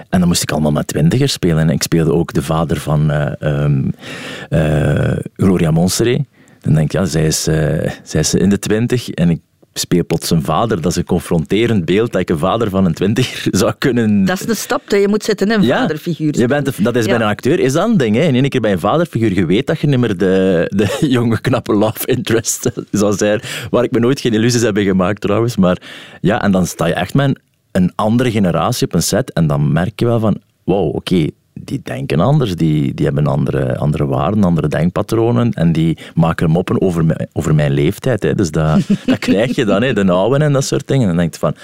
En 0.09 0.19
dan 0.19 0.27
moest 0.27 0.41
ik 0.41 0.51
allemaal 0.51 0.71
met 0.71 0.87
twintigers 0.87 1.31
spelen. 1.31 1.57
En 1.57 1.69
ik 1.69 1.83
speelde 1.83 2.13
ook 2.13 2.33
de 2.33 2.43
vader 2.43 2.79
van 2.79 3.11
um, 3.39 3.93
Gloria 5.35 5.71
Monseré. 5.71 6.25
Dan 6.61 6.73
denk 6.73 6.85
ik, 6.85 6.91
ja, 6.91 7.05
zij 7.05 7.25
is, 7.25 7.47
uh, 7.47 7.55
zij 8.03 8.19
is 8.19 8.33
in 8.33 8.49
de 8.49 8.59
twintig 8.59 9.09
en 9.09 9.29
ik 9.29 9.39
speel 9.73 10.05
plots 10.05 10.29
een 10.29 10.41
vader. 10.41 10.81
Dat 10.81 10.91
is 10.91 10.97
een 10.97 11.03
confronterend 11.03 11.85
beeld 11.85 12.11
dat 12.11 12.21
ik 12.21 12.29
een 12.29 12.37
vader 12.37 12.69
van 12.69 12.85
een 12.85 12.93
twintiger 12.93 13.47
zou 13.59 13.73
kunnen... 13.77 14.25
Dat 14.25 14.39
is 14.39 14.45
de 14.45 14.55
stap 14.55 14.81
je 14.87 15.07
moet 15.07 15.23
zetten, 15.23 15.51
een 15.51 15.61
ja, 15.61 15.79
vaderfiguur. 15.81 16.39
Je 16.39 16.47
bent 16.47 16.83
dat 16.83 16.95
is 16.95 17.05
bij 17.05 17.15
een 17.15 17.21
acteur, 17.21 17.59
is 17.59 17.73
dat 17.73 17.89
een 17.89 17.97
ding. 17.97 18.15
Hè? 18.15 18.21
In 18.21 18.35
één 18.35 18.49
keer 18.49 18.61
bij 18.61 18.71
een 18.71 18.79
vaderfiguur, 18.79 19.33
je 19.33 19.45
weet 19.45 19.67
dat 19.67 19.79
je 19.79 19.87
niet 19.87 19.99
meer 19.99 20.17
de, 20.17 20.65
de 20.75 20.97
jonge, 21.17 21.41
knappe 21.41 21.73
love 21.73 22.05
interest 22.05 22.71
zou 22.91 23.13
zijn. 23.13 23.41
Waar 23.69 23.83
ik 23.83 23.91
me 23.91 23.99
nooit 23.99 24.19
geen 24.19 24.33
illusies 24.33 24.61
heb 24.61 24.77
gemaakt 24.77 25.21
trouwens. 25.21 25.57
Maar 25.57 25.81
ja, 26.21 26.41
en 26.41 26.51
dan 26.51 26.65
sta 26.65 26.85
je 26.85 26.93
echt 26.93 27.13
met 27.13 27.27
een 27.27 27.37
andere 27.95 28.31
generatie 28.31 28.87
op 28.87 28.93
een 28.93 29.03
set 29.03 29.33
en 29.33 29.47
dan 29.47 29.71
merk 29.71 29.99
je 29.99 30.05
wel 30.05 30.19
van, 30.19 30.37
wow, 30.63 30.95
oké, 30.95 31.27
die 31.53 31.81
denken 31.83 32.19
anders, 32.19 32.55
die, 32.55 32.93
die 32.93 33.05
hebben 33.05 33.27
andere, 33.27 33.77
andere 33.77 34.05
waarden, 34.05 34.43
andere 34.43 34.67
denkpatronen 34.67 35.53
en 35.53 35.71
die 35.71 35.97
maken 36.13 36.49
moppen 36.49 36.81
over, 36.81 37.05
mijn, 37.05 37.27
over 37.33 37.55
mijn 37.55 37.71
leeftijd. 37.71 38.23
Hè. 38.23 38.35
Dus 38.35 38.51
dat, 38.51 38.81
dat 39.05 39.19
krijg 39.19 39.55
je 39.55 39.65
dan, 39.65 39.81
hè, 39.81 39.93
de 39.93 40.11
oude 40.11 40.43
en 40.43 40.53
dat 40.53 40.65
soort 40.65 40.87
dingen. 40.87 41.01
En 41.01 41.07
dan 41.07 41.17
denk 41.17 41.33
je 41.33 41.39
van, 41.39 41.55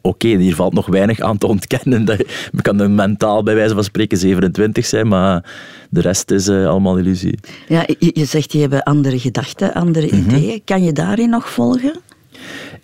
oké, 0.00 0.28
hier 0.28 0.54
valt 0.54 0.72
nog 0.72 0.86
weinig 0.86 1.20
aan 1.20 1.38
te 1.38 1.46
ontkennen. 1.46 2.04
Dat, 2.04 2.18
je 2.52 2.62
kan 2.62 2.94
mentaal 2.94 3.42
bij 3.42 3.54
wijze 3.54 3.74
van 3.74 3.84
spreken 3.84 4.18
27 4.18 4.86
zijn, 4.86 5.08
maar 5.08 5.44
de 5.90 6.00
rest 6.00 6.30
is 6.30 6.48
uh, 6.48 6.68
allemaal 6.68 6.98
illusie. 6.98 7.38
Ja, 7.68 7.84
je, 7.98 8.10
je, 8.14 8.24
zegt, 8.24 8.52
je 8.52 8.58
hebt 8.58 8.84
andere 8.84 9.18
gedachten, 9.18 9.74
andere 9.74 10.06
mhm. 10.06 10.16
ideeën. 10.16 10.60
Kan 10.64 10.82
je 10.82 10.92
daarin 10.92 11.30
nog 11.30 11.50
volgen? 11.50 12.00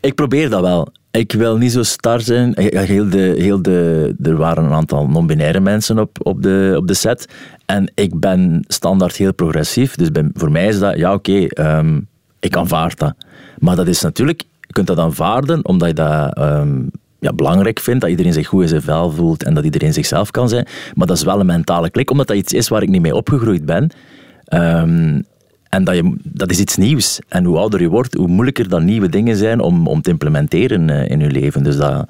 Ik 0.01 0.15
probeer 0.15 0.51
dat 0.51 0.61
wel. 0.61 0.89
Ik 1.11 1.33
wil 1.33 1.57
niet 1.57 1.73
zo 1.73 1.83
star 1.83 2.21
zijn. 2.21 2.53
Heel 2.57 3.09
de, 3.09 3.35
heel 3.39 3.63
de, 3.63 4.15
er 4.23 4.37
waren 4.37 4.65
een 4.65 4.73
aantal 4.73 5.09
non-binaire 5.09 5.61
mensen 5.61 5.99
op, 5.99 6.27
op, 6.27 6.43
de, 6.43 6.75
op 6.77 6.87
de 6.87 6.95
set. 6.95 7.27
En 7.67 7.93
ik 7.95 8.21
ben 8.21 8.65
standaard 8.69 9.17
heel 9.17 9.35
progressief. 9.35 9.95
Dus 9.95 10.09
voor 10.35 10.51
mij 10.51 10.67
is 10.67 10.79
dat, 10.79 10.97
ja 10.97 11.13
oké, 11.13 11.47
ehm, 11.47 12.01
ik 12.41 12.57
aanvaard 12.57 12.99
dat. 12.99 13.15
Maar 13.59 13.77
dat 13.77 13.89
is 13.89 14.01
natuurlijk, 14.01 14.43
je 14.61 14.73
kunt 14.73 14.87
dat 14.87 14.99
aanvaarden 14.99 15.65
omdat 15.65 15.89
je 15.89 15.95
dat 15.95 16.37
ehm, 16.37 16.83
ja, 17.19 17.33
belangrijk 17.33 17.81
vindt. 17.81 18.01
Dat 18.01 18.11
iedereen 18.11 18.33
zich 18.33 18.47
goed 18.47 18.63
in 18.63 18.69
zijn 18.69 18.83
vel 18.83 19.11
voelt 19.11 19.43
en 19.43 19.55
dat 19.55 19.65
iedereen 19.65 19.93
zichzelf 19.93 20.31
kan 20.31 20.49
zijn. 20.49 20.67
Maar 20.95 21.07
dat 21.07 21.17
is 21.17 21.25
wel 21.25 21.41
een 21.41 21.47
mentale 21.47 21.91
klik, 21.91 22.11
omdat 22.11 22.27
dat 22.27 22.37
iets 22.37 22.53
is 22.53 22.69
waar 22.69 22.83
ik 22.83 22.89
niet 22.89 23.03
mee 23.03 23.15
opgegroeid 23.15 23.65
ben. 23.65 23.91
Um, 24.55 25.25
en 25.71 25.85
dat, 25.85 25.95
je, 25.95 26.15
dat 26.23 26.51
is 26.51 26.59
iets 26.59 26.77
nieuws. 26.77 27.19
En 27.29 27.45
hoe 27.45 27.59
ouder 27.59 27.81
je 27.81 27.89
wordt, 27.89 28.15
hoe 28.15 28.29
moeilijker 28.29 28.69
dan 28.69 28.85
nieuwe 28.85 29.09
dingen 29.09 29.37
zijn 29.37 29.61
om, 29.61 29.87
om 29.87 30.03
te 30.03 30.11
implementeren 30.11 30.91
eh, 30.91 31.11
in 31.11 31.21
je 31.21 31.31
leven. 31.31 31.63
Dus 31.63 31.77
dat, 31.77 32.09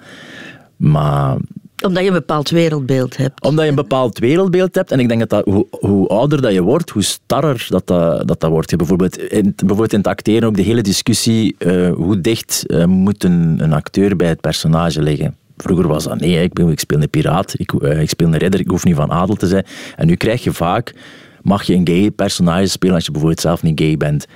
maar 0.76 1.36
omdat 1.80 2.02
je 2.02 2.08
een 2.08 2.14
bepaald 2.14 2.50
wereldbeeld 2.50 3.16
hebt. 3.16 3.42
Omdat 3.42 3.64
je 3.64 3.70
een 3.70 3.76
bepaald 3.76 4.18
wereldbeeld 4.18 4.74
hebt. 4.74 4.92
En 4.92 5.00
ik 5.00 5.08
denk 5.08 5.20
dat, 5.20 5.30
dat 5.30 5.44
hoe, 5.44 5.66
hoe, 5.70 6.08
ouder 6.08 6.42
dat 6.42 6.52
je 6.52 6.62
wordt, 6.62 6.90
hoe 6.90 7.02
starrer 7.02 7.66
dat 7.68 7.86
dat, 7.86 8.28
dat, 8.28 8.40
dat 8.40 8.50
wordt. 8.50 8.70
Je 8.70 8.76
bijvoorbeeld, 8.76 9.18
in, 9.18 9.52
bijvoorbeeld 9.56 9.92
in 9.92 9.98
het 9.98 10.06
acteren 10.06 10.48
ook 10.48 10.56
de 10.56 10.62
hele 10.62 10.82
discussie 10.82 11.54
uh, 11.58 11.92
hoe 11.92 12.20
dicht 12.20 12.64
uh, 12.66 12.84
moet 12.84 13.24
een, 13.24 13.58
een, 13.62 13.72
acteur 13.72 14.16
bij 14.16 14.28
het 14.28 14.40
personage 14.40 15.02
liggen. 15.02 15.36
Vroeger 15.56 15.88
was 15.88 16.04
dat 16.04 16.20
nee, 16.20 16.42
ik, 16.42 16.58
ik 16.58 16.80
speel 16.80 17.02
een 17.02 17.10
piraat, 17.10 17.54
ik, 17.56 17.72
uh, 17.72 18.00
ik 18.00 18.08
speel 18.08 18.26
een 18.26 18.36
ridder, 18.36 18.60
ik 18.60 18.68
hoef 18.68 18.84
niet 18.84 18.94
van 18.94 19.10
adel 19.10 19.34
te 19.34 19.46
zijn. 19.46 19.66
En 19.96 20.06
nu 20.06 20.14
krijg 20.14 20.44
je 20.44 20.52
vaak 20.52 20.94
mag 21.42 21.62
je 21.62 21.74
een 21.74 21.86
gay 21.86 22.10
personage 22.10 22.66
spelen 22.66 22.94
als 22.94 23.04
je 23.04 23.10
bijvoorbeeld 23.10 23.40
zelf 23.40 23.62
niet 23.62 23.80
gay 23.80 23.96
bent? 23.96 24.26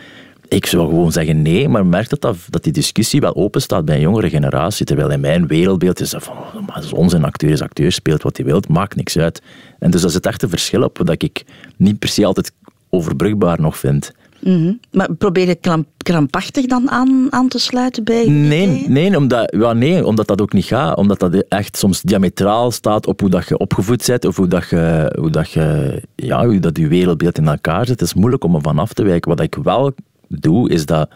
Ik 0.49 0.67
zou 0.67 0.89
gewoon 0.89 1.13
zeggen 1.13 1.43
nee, 1.43 1.69
maar 1.69 1.87
merk 1.87 2.09
dat, 2.09 2.21
dat, 2.21 2.37
dat 2.51 2.63
die 2.63 2.73
discussie 2.73 3.21
wel 3.21 3.37
open 3.37 3.61
staat 3.61 3.85
bij 3.85 3.95
een 3.95 4.01
jongere 4.01 4.31
generatie. 4.31 4.87
Terwijl 4.87 5.11
in 5.11 5.21
mijn 5.21 5.47
wereldbeeld 5.47 6.01
is 6.01 6.11
dat 6.11 6.23
van, 6.23 6.37
oh, 6.37 6.67
maar 6.67 7.13
een 7.13 7.25
acteur 7.25 7.51
is 7.51 7.63
acteur, 7.63 7.93
speelt 7.93 8.23
wat 8.23 8.37
hij 8.37 8.47
wil, 8.47 8.63
maakt 8.69 8.97
niks 8.97 9.19
uit. 9.19 9.43
En 9.79 9.91
dus 9.91 10.01
dat 10.01 10.11
is 10.11 10.17
het 10.17 10.27
echte 10.27 10.49
verschil 10.49 10.83
op, 10.83 11.01
dat 11.05 11.23
ik 11.23 11.45
niet 11.77 11.99
per 11.99 12.09
se 12.09 12.25
altijd 12.25 12.53
overbrugbaar 12.91 13.61
nog 13.61 13.79
vind. 13.79 14.13
Mhm. 14.45 14.73
Maar 14.93 15.15
probeer 15.15 15.47
je 15.47 15.85
krampachtig 15.97 16.67
dan 16.67 16.91
aan, 16.91 17.27
aan 17.31 17.49
te 17.49 17.59
sluiten 17.59 18.05
bij 18.05 18.29
nee, 18.29 18.89
nee, 18.89 19.17
omdat, 19.17 19.55
ja, 19.57 19.73
nee, 19.73 20.07
omdat 20.07 20.27
dat 20.27 20.41
ook 20.41 20.53
niet 20.53 20.65
gaat. 20.65 20.97
Omdat 20.97 21.19
dat 21.19 21.45
echt 21.49 21.77
soms 21.77 22.03
diametraal 22.03 22.71
staat 22.71 23.07
op 23.07 23.21
hoe 23.21 23.31
dat 23.31 23.49
je 23.49 23.59
opgevoed 23.59 24.07
bent 24.07 24.25
of 24.25 24.37
hoe 24.37 24.49
dat 24.49 24.69
je, 24.69 25.15
hoe 25.21 25.31
dat 25.31 25.51
je, 25.51 26.01
ja, 26.15 26.47
hoe 26.47 26.59
dat 26.59 26.79
je 26.79 26.89
wereldbeeld 26.89 27.39
in 27.39 27.49
elkaar 27.49 27.87
zit. 27.87 28.01
Het 28.01 28.09
is 28.09 28.15
moeilijk 28.15 28.45
om 28.45 28.55
er 28.55 28.61
van 28.61 28.79
af 28.79 28.93
te 28.93 29.03
wijken. 29.03 29.31
Wat 29.31 29.41
ik 29.41 29.55
wel 29.63 29.93
doe, 30.29 30.71
is 30.71 30.87
dat 30.87 31.11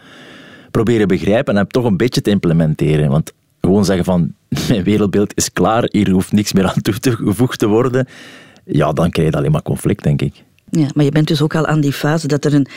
proberen 0.71 1.07
begrijpen 1.07 1.57
en 1.57 1.67
toch 1.67 1.85
een 1.85 1.97
beetje 1.97 2.21
te 2.21 2.29
implementeren. 2.29 3.09
Want 3.09 3.33
gewoon 3.61 3.85
zeggen 3.85 4.05
van, 4.05 4.33
mijn 4.69 4.83
wereldbeeld 4.83 5.35
is 5.35 5.53
klaar, 5.53 5.87
hier 5.91 6.09
hoeft 6.09 6.31
niks 6.31 6.53
meer 6.53 6.65
aan 6.67 6.81
toegevoegd 6.81 7.59
te 7.59 7.67
worden. 7.67 8.07
Ja, 8.65 8.91
dan 8.91 9.09
krijg 9.09 9.31
je 9.31 9.37
alleen 9.37 9.51
maar 9.51 9.61
conflict, 9.61 10.03
denk 10.03 10.21
ik. 10.21 10.43
Ja, 10.71 10.87
maar 10.93 11.05
je 11.05 11.11
bent 11.11 11.27
dus 11.27 11.41
ook 11.41 11.55
al 11.55 11.65
aan 11.65 11.81
die 11.81 11.93
fase 11.93 12.27
dat 12.27 12.45
er 12.45 12.53
een, 12.53 12.67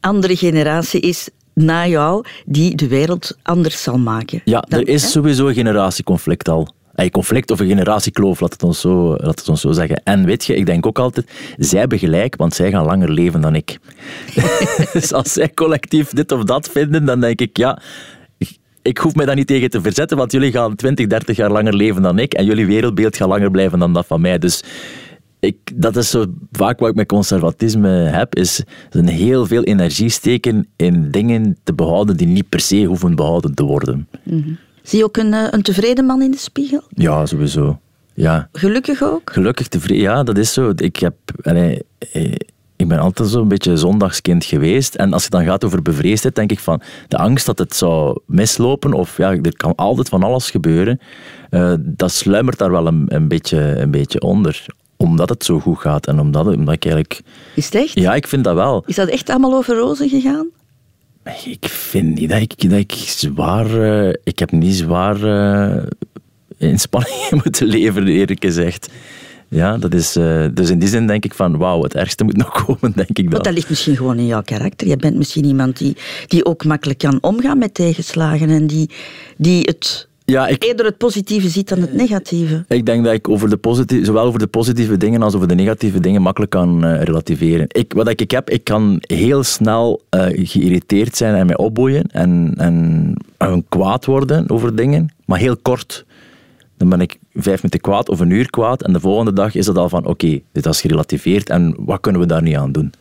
andere 0.00 0.36
generatie 0.36 1.00
is 1.00 1.28
na 1.54 1.86
jou 1.86 2.24
die 2.46 2.76
de 2.76 2.88
wereld 2.88 3.36
anders 3.42 3.82
zal 3.82 3.98
maken. 3.98 4.40
Ja, 4.44 4.64
er 4.68 4.88
is 4.88 5.10
sowieso 5.10 5.46
een 5.46 5.54
generatieconflict 5.54 6.48
al. 6.48 6.74
Een 6.94 7.10
conflict 7.10 7.50
of 7.50 7.60
een 7.60 7.66
generatiekloof, 7.66 8.40
laat 8.40 8.52
het, 8.52 8.62
ons 8.62 8.80
zo, 8.80 9.16
laat 9.16 9.38
het 9.38 9.48
ons 9.48 9.60
zo 9.60 9.72
zeggen. 9.72 10.02
En 10.04 10.24
weet 10.24 10.44
je, 10.44 10.54
ik 10.54 10.66
denk 10.66 10.86
ook 10.86 10.98
altijd, 10.98 11.26
zij 11.56 11.78
hebben 11.78 11.98
gelijk, 11.98 12.36
want 12.36 12.54
zij 12.54 12.70
gaan 12.70 12.84
langer 12.84 13.10
leven 13.10 13.40
dan 13.40 13.54
ik. 13.54 13.78
dus 14.92 15.12
als 15.12 15.32
zij 15.32 15.50
collectief 15.54 16.10
dit 16.10 16.32
of 16.32 16.44
dat 16.44 16.68
vinden, 16.68 17.04
dan 17.04 17.20
denk 17.20 17.40
ik, 17.40 17.56
ja, 17.56 17.82
ik 18.82 18.98
hoef 18.98 19.14
mij 19.14 19.26
daar 19.26 19.34
niet 19.34 19.46
tegen 19.46 19.70
te 19.70 19.80
verzetten, 19.80 20.16
want 20.16 20.32
jullie 20.32 20.52
gaan 20.52 20.76
20, 20.76 21.06
30 21.06 21.36
jaar 21.36 21.50
langer 21.50 21.74
leven 21.74 22.02
dan 22.02 22.18
ik 22.18 22.34
en 22.34 22.44
jullie 22.44 22.66
wereldbeeld 22.66 23.16
gaat 23.16 23.28
langer 23.28 23.50
blijven 23.50 23.78
dan 23.78 23.92
dat 23.92 24.06
van 24.06 24.20
mij. 24.20 24.38
Dus 24.38 24.62
ik, 25.40 25.56
dat 25.74 25.96
is 25.96 26.10
zo 26.10 26.24
vaak 26.52 26.78
wat 26.78 26.88
ik 26.88 26.94
met 26.94 27.08
conservatisme 27.08 27.88
heb, 27.88 28.34
is 28.34 28.62
een 28.90 29.08
heel 29.08 29.46
veel 29.46 29.62
energie 29.62 30.08
steken 30.08 30.68
in 30.76 31.10
dingen 31.10 31.56
te 31.64 31.74
behouden 31.74 32.16
die 32.16 32.26
niet 32.26 32.48
per 32.48 32.60
se 32.60 32.84
hoeven 32.84 33.14
behouden 33.14 33.54
te 33.54 33.64
worden. 33.64 34.08
Mhm. 34.22 34.52
Zie 34.82 34.98
je 34.98 35.04
ook 35.04 35.16
een, 35.16 35.34
eh, 35.34 35.46
een 35.50 35.62
tevreden 35.62 36.04
man 36.04 36.22
in 36.22 36.30
de 36.30 36.38
spiegel? 36.38 36.82
Ja, 36.88 37.26
sowieso. 37.26 37.78
Ja. 38.14 38.48
Gelukkig 38.52 39.02
ook? 39.02 39.30
Gelukkig 39.32 39.68
tevreden, 39.68 40.02
ja, 40.02 40.22
dat 40.22 40.38
is 40.38 40.52
zo. 40.52 40.72
Ik, 40.76 40.96
heb, 40.96 41.14
allee, 41.42 41.82
eh, 42.12 42.32
ik 42.76 42.88
ben 42.88 42.98
altijd 42.98 43.28
zo'n 43.28 43.48
beetje 43.48 43.76
zondagskind 43.76 44.44
geweest. 44.44 44.94
En 44.94 45.12
als 45.12 45.22
het 45.22 45.32
dan 45.32 45.44
gaat 45.44 45.64
over 45.64 45.82
bevreesdheid, 45.82 46.34
denk 46.34 46.50
ik 46.50 46.58
van 46.58 46.80
de 47.08 47.16
angst 47.16 47.46
dat 47.46 47.58
het 47.58 47.76
zou 47.76 48.20
mislopen, 48.26 48.92
of 48.92 49.16
ja, 49.16 49.30
er 49.30 49.56
kan 49.56 49.74
altijd 49.74 50.08
van 50.08 50.22
alles 50.22 50.50
gebeuren, 50.50 51.00
uh, 51.50 51.74
dat 51.80 52.12
sluimert 52.12 52.58
daar 52.58 52.70
wel 52.70 52.86
een, 52.86 53.04
een, 53.08 53.28
beetje, 53.28 53.58
een 53.58 53.90
beetje 53.90 54.20
onder 54.20 54.66
omdat 55.00 55.28
het 55.28 55.44
zo 55.44 55.60
goed 55.60 55.78
gaat 55.78 56.06
en 56.06 56.20
omdat, 56.20 56.46
omdat 56.46 56.74
ik 56.74 56.84
eigenlijk... 56.84 57.20
Is 57.54 57.64
het 57.64 57.74
echt? 57.74 57.94
Ja, 57.94 58.14
ik 58.14 58.26
vind 58.26 58.44
dat 58.44 58.54
wel. 58.54 58.82
Is 58.86 58.94
dat 58.94 59.08
echt 59.08 59.30
allemaal 59.30 59.54
over 59.54 59.76
rozen 59.76 60.08
gegaan? 60.08 60.48
Ik 61.44 61.68
vind 61.68 62.18
niet 62.18 62.30
dat 62.30 62.40
ik, 62.40 62.70
dat 62.70 62.78
ik 62.78 62.92
zwaar... 62.92 63.70
Uh, 63.70 64.12
ik 64.24 64.38
heb 64.38 64.50
niet 64.50 64.74
zwaar 64.74 65.20
uh, 65.20 65.82
inspanningen 66.58 67.40
moeten 67.44 67.66
leveren, 67.66 68.08
eerlijk 68.08 68.44
gezegd. 68.44 68.90
Ja, 69.48 69.78
dat 69.78 69.94
is, 69.94 70.16
uh, 70.16 70.46
dus 70.54 70.70
in 70.70 70.78
die 70.78 70.88
zin 70.88 71.06
denk 71.06 71.24
ik 71.24 71.34
van, 71.34 71.56
wauw, 71.56 71.82
het 71.82 71.94
ergste 71.94 72.24
moet 72.24 72.36
nog 72.36 72.50
komen, 72.64 72.92
denk 72.94 73.08
ik 73.08 73.16
dan. 73.16 73.30
Want 73.30 73.44
dat 73.44 73.54
ligt 73.54 73.68
misschien 73.68 73.96
gewoon 73.96 74.18
in 74.18 74.26
jouw 74.26 74.42
karakter. 74.42 74.88
Je 74.88 74.96
bent 74.96 75.16
misschien 75.16 75.44
iemand 75.44 75.78
die, 75.78 75.96
die 76.26 76.44
ook 76.44 76.64
makkelijk 76.64 76.98
kan 76.98 77.18
omgaan 77.20 77.58
met 77.58 77.74
tegenslagen 77.74 78.48
en 78.48 78.66
die, 78.66 78.90
die 79.36 79.60
het 79.60 80.08
ja, 80.30 80.46
ik, 80.46 80.64
eerder 80.64 80.86
het 80.86 80.98
positieve 80.98 81.48
ziet 81.48 81.68
dan 81.68 81.80
het 81.80 81.92
negatieve. 81.92 82.64
Ik 82.68 82.86
denk 82.86 83.04
dat 83.04 83.12
ik 83.12 83.28
over 83.28 83.50
de 83.50 83.56
positieve, 83.56 84.04
zowel 84.04 84.24
over 84.24 84.38
de 84.38 84.46
positieve 84.46 84.96
dingen 84.96 85.22
als 85.22 85.34
over 85.34 85.48
de 85.48 85.54
negatieve 85.54 86.00
dingen 86.00 86.22
makkelijk 86.22 86.52
kan 86.52 86.84
uh, 86.84 87.02
relativeren. 87.02 87.66
Ik, 87.68 87.92
wat 87.92 88.08
ik, 88.08 88.20
ik 88.20 88.30
heb, 88.30 88.50
ik 88.50 88.64
kan 88.64 88.96
heel 89.00 89.42
snel 89.42 90.02
uh, 90.14 90.26
geïrriteerd 90.32 91.16
zijn 91.16 91.34
en 91.34 91.46
mij 91.46 91.56
opboeien 91.56 92.06
en, 92.06 92.54
en, 92.56 93.14
en 93.36 93.64
kwaad 93.68 94.04
worden 94.04 94.50
over 94.50 94.76
dingen, 94.76 95.12
maar 95.24 95.38
heel 95.38 95.56
kort. 95.56 96.04
Dan 96.76 96.88
ben 96.88 97.00
ik 97.00 97.18
vijf 97.34 97.56
minuten 97.56 97.80
kwaad 97.80 98.08
of 98.08 98.20
een 98.20 98.30
uur 98.30 98.50
kwaad 98.50 98.82
en 98.82 98.92
de 98.92 99.00
volgende 99.00 99.32
dag 99.32 99.54
is 99.54 99.66
het 99.66 99.78
al 99.78 99.88
van 99.88 100.06
oké, 100.06 100.40
dit 100.52 100.66
is 100.66 100.80
gerelativeerd 100.80 101.50
en 101.50 101.74
wat 101.78 102.00
kunnen 102.00 102.20
we 102.20 102.26
daar 102.26 102.42
nu 102.42 102.52
aan 102.52 102.72
doen? 102.72 102.92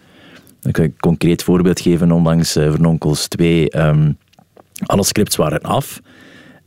Ik 0.64 0.74
kan 0.74 0.84
een 0.84 0.96
concreet 1.00 1.44
voorbeeld 1.44 1.80
geven, 1.80 2.12
ondanks 2.12 2.58
uh, 2.58 2.70
Vernonkels 2.70 3.28
2. 3.28 3.78
Um, 3.78 4.18
alle 4.86 5.04
scripts 5.04 5.36
waren 5.36 5.62
af. 5.62 6.02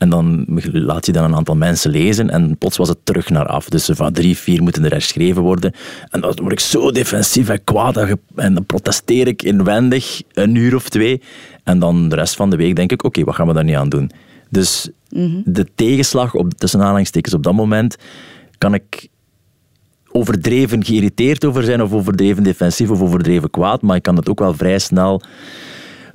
En 0.03 0.09
dan 0.09 0.45
laat 0.73 1.07
je 1.07 1.13
dan 1.13 1.25
een 1.25 1.35
aantal 1.35 1.57
mensen 1.57 1.91
lezen 1.91 2.31
en 2.31 2.57
plots 2.59 2.77
was 2.77 2.89
het 2.89 2.99
terug 3.05 3.29
naar 3.29 3.47
af. 3.47 3.69
Dus 3.69 3.91
van 3.93 4.13
drie, 4.13 4.37
vier 4.37 4.63
moeten 4.63 4.85
er 4.85 4.91
herschreven 4.91 5.43
worden. 5.43 5.73
En 6.11 6.21
dan 6.21 6.35
word 6.41 6.53
ik 6.53 6.61
zo 6.61 6.91
defensief 6.91 7.49
en 7.49 7.65
kwaad 7.65 7.97
en 8.35 8.55
dan 8.55 8.67
protesteer 8.67 9.27
ik 9.27 9.43
inwendig 9.43 10.23
een 10.33 10.55
uur 10.55 10.75
of 10.75 10.89
twee. 10.89 11.23
En 11.65 11.79
dan 11.79 12.09
de 12.09 12.15
rest 12.15 12.37
van 12.37 12.51
de 12.51 12.57
week 12.57 12.77
denk 12.77 12.93
ik, 12.93 13.05
oké, 13.05 13.25
wat 13.25 13.35
gaan 13.35 13.47
we 13.47 13.53
daar 13.53 13.65
niet 13.65 13.77
aan 13.77 13.89
doen? 13.89 14.11
Dus 14.51 14.91
mhm. 15.09 15.41
de 15.45 15.67
tegenslag, 15.75 16.35
op, 16.35 16.55
tussen 16.55 16.81
aanhalingstekens 16.81 17.35
op 17.35 17.43
dat 17.43 17.55
moment, 17.55 17.97
kan 18.59 18.75
ik 18.75 19.09
overdreven 20.11 20.85
geïrriteerd 20.85 21.45
over 21.45 21.63
zijn 21.63 21.83
of 21.83 21.93
overdreven 21.93 22.43
defensief 22.43 22.91
of 22.91 23.01
overdreven 23.01 23.51
kwaad, 23.51 23.83
maar 23.83 23.97
ik 23.97 24.03
kan 24.03 24.17
het 24.17 24.29
ook 24.29 24.39
wel 24.39 24.55
vrij 24.55 24.79
snel 24.79 25.23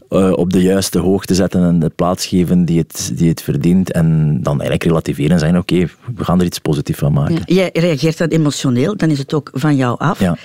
uh, 0.09 0.31
op 0.31 0.53
de 0.53 0.61
juiste 0.61 0.99
hoogte 0.99 1.35
zetten 1.35 1.63
en 1.63 1.79
de 1.79 1.89
plaats 1.89 2.25
geven 2.25 2.65
die 2.65 2.79
het, 2.79 3.11
die 3.15 3.29
het 3.29 3.41
verdient. 3.41 3.91
En 3.91 4.37
dan 4.41 4.53
eigenlijk 4.53 4.83
relativeren 4.83 5.31
en 5.31 5.39
zeggen, 5.39 5.57
oké, 5.57 5.87
we 6.15 6.23
gaan 6.23 6.39
er 6.39 6.45
iets 6.45 6.59
positiefs 6.59 6.99
van 6.99 7.13
maken. 7.13 7.41
jij 7.45 7.69
reageert 7.73 8.17
dan 8.17 8.27
emotioneel, 8.27 8.97
dan 8.97 9.09
is 9.09 9.17
het 9.17 9.33
ook 9.33 9.49
van 9.53 9.75
jou 9.75 9.99
af. 9.99 10.19
Ja. 10.19 10.37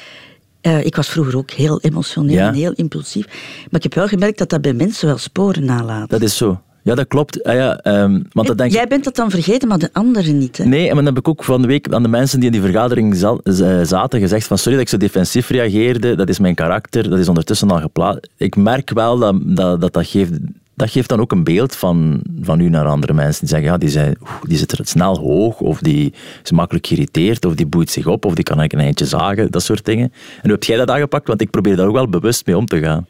Uh, 0.62 0.85
ik 0.85 0.96
was 0.96 1.09
vroeger 1.09 1.37
ook 1.37 1.51
heel 1.51 1.81
emotioneel 1.81 2.38
en 2.38 2.55
heel 2.55 2.72
impulsief. 2.72 3.27
Maar 3.70 3.81
ik 3.81 3.83
heb 3.83 3.94
wel 3.94 4.07
gemerkt 4.07 4.38
dat 4.38 4.48
dat 4.48 4.61
bij 4.61 4.72
mensen 4.72 5.07
wel 5.07 5.18
sporen 5.18 5.64
nalaat. 5.64 6.11
Dat 6.11 6.22
is 6.22 6.37
zo. 6.37 6.61
Ja, 6.83 6.95
dat 6.95 7.07
klopt. 7.07 7.45
Ah 7.45 7.55
ja, 7.55 7.81
um, 8.03 8.27
want 8.33 8.47
dat 8.49 8.59
denk 8.59 8.73
Jij 8.73 8.87
bent 8.87 9.05
dat 9.05 9.16
dan 9.16 9.31
vergeten, 9.31 9.68
maar 9.68 9.79
de 9.79 9.90
anderen 9.92 10.38
niet. 10.38 10.57
Hè? 10.57 10.64
Nee, 10.64 10.88
en 10.88 10.95
dan 10.95 11.05
heb 11.05 11.18
ik 11.18 11.29
ook 11.29 11.45
van 11.45 11.62
de 11.62 11.68
week 11.68 11.92
aan 11.92 12.03
de 12.03 12.09
mensen 12.09 12.40
die 12.40 12.51
in 12.51 12.61
die 12.61 12.71
vergadering 12.71 13.16
zaten 13.83 14.21
gezegd 14.21 14.47
van 14.47 14.59
sorry 14.59 14.73
dat 14.73 14.83
ik 14.83 14.88
zo 14.88 14.97
defensief 14.97 15.49
reageerde, 15.49 16.14
dat 16.14 16.29
is 16.29 16.38
mijn 16.38 16.55
karakter, 16.55 17.11
dat 17.11 17.18
is 17.18 17.29
ondertussen 17.29 17.71
al 17.71 17.81
geplaatst. 17.81 18.29
Ik 18.37 18.57
merk 18.57 18.90
wel 18.90 19.18
dat 19.18 19.37
dat, 19.42 19.81
dat, 19.81 19.92
dat 19.92 20.07
geeft 20.07 20.33
dat 20.75 20.90
geeft 20.90 21.09
dan 21.09 21.21
ook 21.21 21.33
een 21.33 21.45
beeld 21.45 21.77
van, 21.77 22.23
van 22.40 22.61
u 22.61 22.68
naar 22.68 22.87
andere 22.87 23.12
mensen. 23.12 23.40
Die 23.40 23.49
zeggen, 23.49 23.68
ja, 23.68 23.79
die, 23.79 23.88
zijn, 23.88 24.16
die 24.42 24.59
zit 24.59 24.73
er 24.73 24.87
snel 24.87 25.18
hoog, 25.18 25.61
of 25.61 25.79
die 25.79 26.12
is 26.42 26.51
makkelijk 26.51 26.87
geïrriteerd, 26.87 27.45
of 27.45 27.55
die 27.55 27.66
boeit 27.66 27.90
zich 27.90 28.07
op, 28.07 28.25
of 28.25 28.35
die 28.35 28.45
kan 28.45 28.59
eigenlijk 28.59 28.73
een 28.73 28.95
eindje 28.95 29.16
zagen, 29.16 29.51
dat 29.51 29.62
soort 29.62 29.85
dingen. 29.85 30.12
En 30.12 30.40
hoe 30.42 30.53
heb 30.53 30.64
jij 30.64 30.77
dat 30.77 30.90
aangepakt? 30.90 31.29
Want 31.29 31.40
ik 31.40 31.51
probeer 31.51 31.77
daar 31.77 31.87
ook 31.87 31.95
wel 31.95 32.09
bewust 32.09 32.47
mee 32.47 32.57
om 32.57 32.66
te 32.66 32.79
gaan. 32.79 33.07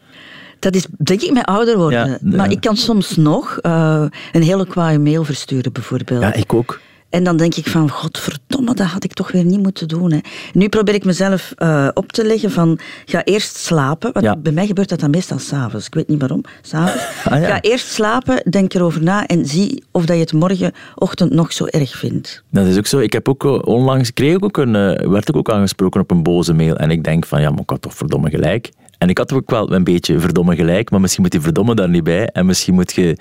Dat 0.62 0.75
is 0.75 0.87
denk 0.96 1.20
ik 1.20 1.33
met 1.33 1.44
ouder 1.44 1.77
worden. 1.77 2.18
maar 2.22 2.51
ik 2.51 2.61
kan 2.61 2.77
soms 2.77 3.16
nog 3.16 3.59
uh, 3.62 4.05
een 4.33 4.42
hele 4.42 4.66
kwaaie 4.66 4.98
mail 4.98 5.25
versturen, 5.25 5.72
bijvoorbeeld. 5.72 6.22
Ja, 6.22 6.33
ik 6.33 6.55
ook. 6.55 6.81
En 7.11 7.25
dan 7.25 7.37
denk 7.37 7.55
ik 7.55 7.66
van, 7.66 7.90
godverdomme, 7.90 8.75
dat 8.75 8.87
had 8.87 9.05
ik 9.05 9.12
toch 9.12 9.33
weer 9.33 9.44
niet 9.44 9.62
moeten 9.62 9.88
doen. 9.88 10.12
Hè. 10.12 10.18
Nu 10.53 10.68
probeer 10.68 10.94
ik 10.94 11.05
mezelf 11.05 11.53
uh, 11.59 11.88
op 11.94 12.12
te 12.12 12.25
leggen 12.25 12.51
van, 12.51 12.79
ga 13.05 13.25
eerst 13.25 13.57
slapen. 13.57 14.12
Want 14.12 14.42
bij 14.42 14.53
mij 14.53 14.66
gebeurt 14.66 14.88
dat 14.88 15.01
dan 15.01 15.11
meestal 15.11 15.38
s'avonds. 15.38 15.87
Ik 15.87 15.94
weet 15.94 16.09
niet 16.09 16.20
waarom, 16.20 16.42
s'avonds. 16.61 17.05
Ah, 17.25 17.40
ja. 17.40 17.46
Ga 17.46 17.61
eerst 17.61 17.87
slapen, 17.87 18.42
denk 18.51 18.75
erover 18.75 19.03
na 19.03 19.27
en 19.27 19.46
zie 19.46 19.85
of 19.90 20.07
dat 20.07 20.16
je 20.16 20.22
het 20.22 20.33
morgenochtend 20.33 21.33
nog 21.33 21.53
zo 21.53 21.64
erg 21.66 21.96
vindt. 21.96 22.42
Dat 22.51 22.66
is 22.66 22.77
ook 22.79 22.87
zo. 22.87 22.98
Ik 22.98 23.12
heb 23.12 23.29
ook 23.29 23.44
eh, 23.44 23.59
onlangs, 23.64 24.12
kreeg 24.12 24.40
ook 24.40 24.57
een, 24.57 24.72
werd 25.11 25.29
ik 25.29 25.37
ook 25.37 25.51
aangesproken 25.51 26.01
op 26.01 26.11
een 26.11 26.22
boze 26.22 26.53
mail. 26.53 26.77
En 26.77 26.90
ik 26.90 27.05
denk 27.05 27.27
van, 27.27 27.40
ja, 27.40 27.51
maar 27.51 27.61
ik 27.61 27.70
had 27.70 27.83
toch 27.83 27.94
verdomme 27.94 28.31
gelijk. 28.31 28.70
En 29.02 29.08
ik 29.08 29.18
had 29.18 29.32
ook 29.32 29.50
wel 29.50 29.72
een 29.72 29.84
beetje 29.84 30.20
verdomme 30.20 30.56
gelijk, 30.56 30.90
maar 30.90 31.00
misschien 31.00 31.22
moet 31.22 31.30
die 31.30 31.40
verdomme 31.40 31.74
daar 31.74 31.88
niet 31.88 32.04
bij. 32.04 32.26
En 32.26 32.46
misschien 32.46 32.74
moet 32.74 32.92
je 32.92 33.16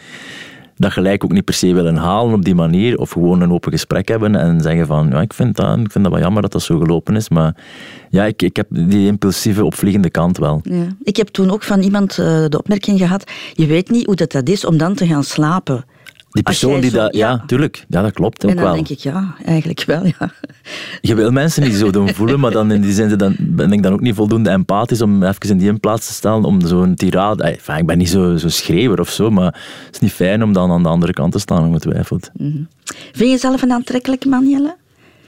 dat 0.75 0.91
gelijk 0.91 1.23
ook 1.23 1.31
niet 1.31 1.45
per 1.45 1.53
se 1.53 1.73
willen 1.73 1.95
halen 1.95 2.33
op 2.33 2.45
die 2.45 2.55
manier. 2.55 2.97
Of 2.97 3.11
gewoon 3.11 3.41
een 3.41 3.51
open 3.51 3.71
gesprek 3.71 4.07
hebben 4.07 4.35
en 4.35 4.61
zeggen 4.61 4.87
van, 4.87 5.09
ja, 5.09 5.21
ik 5.21 5.33
vind 5.33 5.55
dat, 5.55 5.79
ik 5.79 5.91
vind 5.91 6.03
dat 6.03 6.13
wel 6.13 6.21
jammer 6.21 6.41
dat 6.41 6.51
dat 6.51 6.61
zo 6.61 6.79
gelopen 6.79 7.15
is. 7.15 7.29
Maar 7.29 7.55
ja, 8.09 8.25
ik, 8.25 8.41
ik 8.41 8.55
heb 8.55 8.67
die 8.69 9.07
impulsieve 9.07 9.65
opvliegende 9.65 10.09
kant 10.09 10.37
wel. 10.37 10.59
Ja. 10.63 10.87
Ik 11.03 11.17
heb 11.17 11.27
toen 11.27 11.51
ook 11.51 11.63
van 11.63 11.81
iemand 11.81 12.17
uh, 12.17 12.25
de 12.25 12.57
opmerking 12.57 12.99
gehad, 12.99 13.31
je 13.53 13.65
weet 13.65 13.89
niet 13.89 14.05
hoe 14.05 14.15
dat, 14.15 14.31
dat 14.31 14.49
is 14.49 14.65
om 14.65 14.77
dan 14.77 14.95
te 14.95 15.07
gaan 15.07 15.23
slapen. 15.23 15.85
Die 16.31 16.43
persoon 16.43 16.79
die 16.79 16.91
dat, 16.91 17.15
ja, 17.15 17.43
tuurlijk, 17.47 17.85
ja, 17.89 18.01
dat 18.01 18.13
klopt 18.13 18.45
ook 18.45 18.49
en 18.49 18.55
dan 18.55 18.65
wel. 18.65 18.73
denk 18.73 18.89
ik, 18.89 18.99
ja, 18.99 19.35
eigenlijk 19.45 19.83
wel, 19.83 20.05
ja. 20.05 20.31
Je 21.01 21.15
wil 21.15 21.31
mensen 21.31 21.63
niet 21.63 21.73
zo 21.73 21.91
doen 21.91 22.09
voelen, 22.09 22.39
maar 22.39 22.51
dan 22.51 22.71
in 22.71 22.81
die 22.81 22.93
zin 22.93 23.17
dan, 23.17 23.35
ben 23.39 23.71
ik 23.71 23.83
dan 23.83 23.93
ook 23.93 24.01
niet 24.01 24.15
voldoende 24.15 24.49
empathisch 24.49 25.01
om 25.01 25.23
even 25.23 25.49
in 25.49 25.57
die 25.57 25.79
plaats 25.79 26.07
te 26.07 26.13
stellen, 26.13 26.43
om 26.43 26.61
zo'n 26.61 26.95
tirade... 26.95 27.43
Enfin, 27.43 27.77
ik 27.77 27.85
ben 27.85 27.97
niet 27.97 28.09
zo, 28.09 28.37
zo 28.37 28.49
schreeuwer 28.49 28.99
of 28.99 29.09
zo, 29.09 29.29
maar 29.29 29.45
het 29.85 29.93
is 29.93 29.99
niet 29.99 30.11
fijn 30.11 30.43
om 30.43 30.53
dan 30.53 30.71
aan 30.71 30.83
de 30.83 30.89
andere 30.89 31.13
kant 31.13 31.31
te 31.31 31.39
staan, 31.39 31.65
ongetwijfeld. 31.65 32.29
Mm 32.33 32.67
Vind 32.93 33.17
je 33.17 33.27
jezelf 33.27 33.61
een 33.61 33.71
aantrekkelijke 33.71 34.27
man, 34.27 34.49
Jelle? 34.49 34.75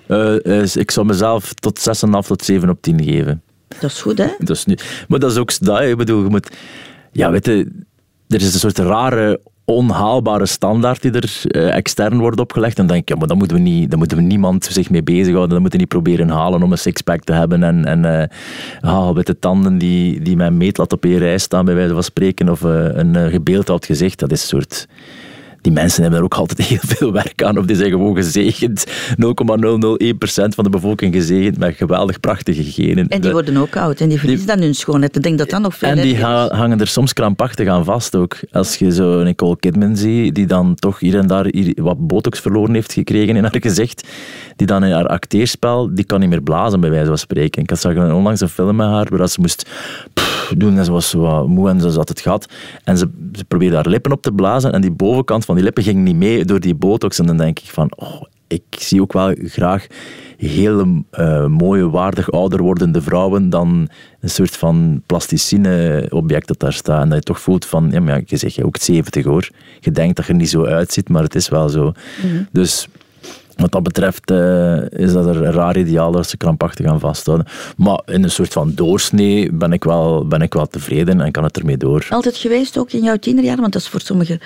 Uh, 0.07 0.75
ik 0.75 0.91
zou 0.91 1.05
mezelf 1.05 1.53
tot 1.53 1.79
6,5 1.79 2.27
tot 2.27 2.43
7 2.43 2.69
op 2.69 2.81
10 2.81 3.03
geven. 3.03 3.41
Dat 3.67 3.91
is 3.91 4.01
goed, 4.01 4.17
hè? 4.17 4.27
Dat 4.37 4.55
is 4.55 4.65
nu, 4.65 4.77
maar 5.07 5.19
dat 5.19 5.31
is 5.31 5.37
ook 5.37 5.59
dat, 5.59 5.81
ik 5.81 5.97
bedoel, 5.97 6.23
je 6.23 6.29
moet... 6.29 6.55
Ja, 7.11 7.31
weet 7.31 7.45
je, 7.45 7.71
er 8.27 8.41
is 8.41 8.53
een 8.53 8.59
soort 8.59 8.77
rare 8.77 9.39
onhaalbare 9.65 10.45
standaard 10.45 11.02
die 11.02 11.12
er 11.12 11.41
uh, 11.47 11.76
extern 11.76 12.19
wordt 12.19 12.39
opgelegd. 12.39 12.78
En 12.78 12.86
dan 12.86 12.95
denk 12.95 13.02
ik, 13.02 13.10
ja, 13.10 13.15
maar 13.15 13.28
dan 13.28 13.38
moeten 13.38 13.58
we, 13.58 13.63
niet, 13.63 13.89
dan 13.89 13.99
moeten 13.99 14.17
we 14.17 14.23
niemand 14.23 14.65
zich 14.65 14.89
mee 14.89 15.04
bezighouden. 15.04 15.49
Dan 15.49 15.62
moeten 15.62 15.80
we 15.80 15.86
niet 15.86 15.93
proberen 15.93 16.30
halen 16.30 16.63
om 16.63 16.71
een 16.71 16.78
sixpack 16.78 17.23
te 17.23 17.34
hebben. 17.34 17.63
En, 17.63 17.86
en 17.86 18.30
uh, 18.82 19.23
de 19.23 19.39
tanden 19.39 19.78
die, 19.78 20.21
die 20.21 20.36
mijn 20.36 20.58
meetlat 20.58 20.93
op 20.93 21.06
één 21.06 21.17
rij 21.17 21.38
staan, 21.38 21.65
bij 21.65 21.76
wijze 21.76 21.93
van 21.93 22.04
spreken. 22.04 22.49
Of 22.49 22.62
uh, 22.62 22.71
een 22.91 23.30
gebeeldhouwd 23.30 23.86
gezicht. 23.86 24.19
Dat 24.19 24.32
is 24.32 24.41
een 24.41 24.47
soort 24.47 24.88
die 25.63 25.71
mensen 25.73 26.02
hebben 26.02 26.19
er 26.19 26.26
ook 26.26 26.34
altijd 26.34 26.67
heel 26.67 26.78
veel 26.82 27.12
werk 27.12 27.43
aan. 27.43 27.58
Of 27.58 27.65
die 27.65 27.76
zijn 27.76 27.89
gewoon 27.89 28.15
gezegend. 28.15 28.86
0,001% 28.88 28.91
van 30.26 30.63
de 30.63 30.69
bevolking 30.69 31.13
gezegend 31.13 31.58
met 31.58 31.76
geweldig 31.76 32.19
prachtige 32.19 32.63
genen. 32.63 33.08
En 33.08 33.21
die 33.21 33.32
worden 33.32 33.58
ook 33.58 33.78
oud 33.78 33.99
en 33.99 34.10
die 34.10 34.19
verliezen 34.19 34.47
dan 34.47 34.60
hun 34.60 34.76
schoonheid. 34.76 35.15
Ik 35.15 35.23
denk 35.23 35.38
dat 35.38 35.49
dat 35.49 35.62
nog 35.62 35.76
veel 35.76 35.89
En 35.89 36.02
die 36.02 36.23
hangen 36.23 36.80
er 36.80 36.88
soms 36.88 37.13
krampachtig 37.13 37.67
aan 37.67 37.86
vast 37.86 38.15
ook. 38.15 38.38
Als 38.52 38.76
je 38.76 38.91
zo 38.91 39.23
Nicole 39.23 39.58
Kidman 39.60 39.97
ziet, 39.97 40.36
die 40.36 40.45
dan 40.45 40.76
toch 40.76 40.99
hier 40.99 41.17
en 41.17 41.28
daar 41.28 41.52
wat 41.76 42.08
botox 42.08 42.39
verloren 42.39 42.73
heeft 42.73 42.93
gekregen 42.93 43.36
in 43.36 43.43
haar 43.43 43.56
gezicht, 43.69 44.08
die 44.56 44.67
dan 44.67 44.84
in 44.84 44.91
haar 44.91 45.08
acteerspel, 45.08 45.95
die 45.95 46.06
kan 46.06 46.19
niet 46.19 46.30
meer 46.30 46.41
blazen 46.41 46.80
bij 46.80 46.89
wijze 46.89 47.08
van 47.08 47.17
spreken. 47.17 47.62
Ik 47.62 47.71
zag 47.76 47.95
onlangs 47.95 48.41
een 48.41 48.49
film 48.49 48.76
met 48.76 48.88
haar 48.88 49.08
waar 49.10 49.30
ze 49.30 49.41
moest 49.41 49.69
doen 50.58 50.77
en 50.77 50.86
ze 50.86 50.91
was 50.91 51.10
zo 51.10 51.47
moe 51.47 51.69
en 51.69 51.82
ze 51.82 51.89
had 51.89 52.10
het 52.10 52.21
gehad. 52.21 52.53
En 52.84 52.97
ze, 52.97 53.10
ze 53.32 53.45
probeerde 53.45 53.75
haar 53.75 53.88
lippen 53.88 54.12
op 54.12 54.21
te 54.21 54.32
blazen 54.32 54.73
en 54.73 54.82
die 54.82 54.91
bovenkant 54.91 55.45
van 55.45 55.56
die 55.56 55.63
lippen 55.63 55.84
ging 55.84 56.03
niet 56.03 56.15
mee 56.15 56.45
door 56.45 56.60
die 56.60 56.75
botox. 56.75 57.19
En 57.19 57.25
dan 57.25 57.38
denk 57.38 57.60
ik 57.60 57.69
van, 57.69 57.91
oh, 57.95 58.21
ik 58.47 58.63
zie 58.69 59.01
ook 59.01 59.13
wel 59.13 59.36
graag 59.38 59.88
hele 60.38 61.03
uh, 61.13 61.45
mooie, 61.45 61.89
waardig 61.89 62.32
ouder 62.32 62.62
wordende 62.62 63.01
vrouwen 63.01 63.49
dan 63.49 63.89
een 64.19 64.29
soort 64.29 64.58
van 64.58 65.01
plasticine 65.06 66.06
object 66.10 66.47
dat 66.47 66.60
daar 66.60 66.73
staat. 66.73 67.01
En 67.01 67.10
dat 67.10 67.17
je 67.17 67.23
toch 67.23 67.39
voelt 67.39 67.65
van, 67.65 67.89
ja, 67.91 67.99
maar 67.99 68.21
je 68.25 68.38
zegt 68.38 68.56
je 68.56 68.65
ook 68.65 68.77
70 68.77 69.25
hoor. 69.25 69.49
Je 69.79 69.91
denkt 69.91 70.15
dat 70.15 70.25
je 70.25 70.32
er 70.32 70.38
niet 70.38 70.49
zo 70.49 70.65
uitziet, 70.65 71.10
maar 71.10 71.23
het 71.23 71.36
is 71.36 71.49
wel 71.49 71.69
zo. 71.69 71.91
Mhm. 72.23 72.43
Dus 72.51 72.88
wat 73.55 73.71
dat 73.71 73.83
betreft 73.83 74.31
uh, 74.31 74.89
is 74.89 75.13
dat 75.13 75.25
er 75.25 75.43
een 75.43 75.51
raar 75.51 75.77
ideaal 75.77 76.11
dat 76.11 76.29
ze 76.29 76.37
krampachtig 76.37 76.85
aan 76.85 76.99
vasthouden. 76.99 77.47
Maar 77.77 78.01
in 78.05 78.23
een 78.23 78.31
soort 78.31 78.53
van 78.53 78.71
doorsnee 78.75 79.51
ben 79.51 79.73
ik 79.73 79.83
wel, 79.83 80.27
ben 80.27 80.41
ik 80.41 80.53
wel 80.53 80.67
tevreden 80.67 81.21
en 81.21 81.31
kan 81.31 81.43
het 81.43 81.57
ermee 81.57 81.77
door. 81.77 82.07
Altijd 82.09 82.37
geweest, 82.37 82.77
ook 82.77 82.91
in 82.91 83.03
jouw 83.03 83.17
tienerjaren? 83.17 83.61
Want 83.61 83.73
dat 83.73 83.81
is 83.81 83.87
voor 83.87 84.01
sommige 84.01 84.39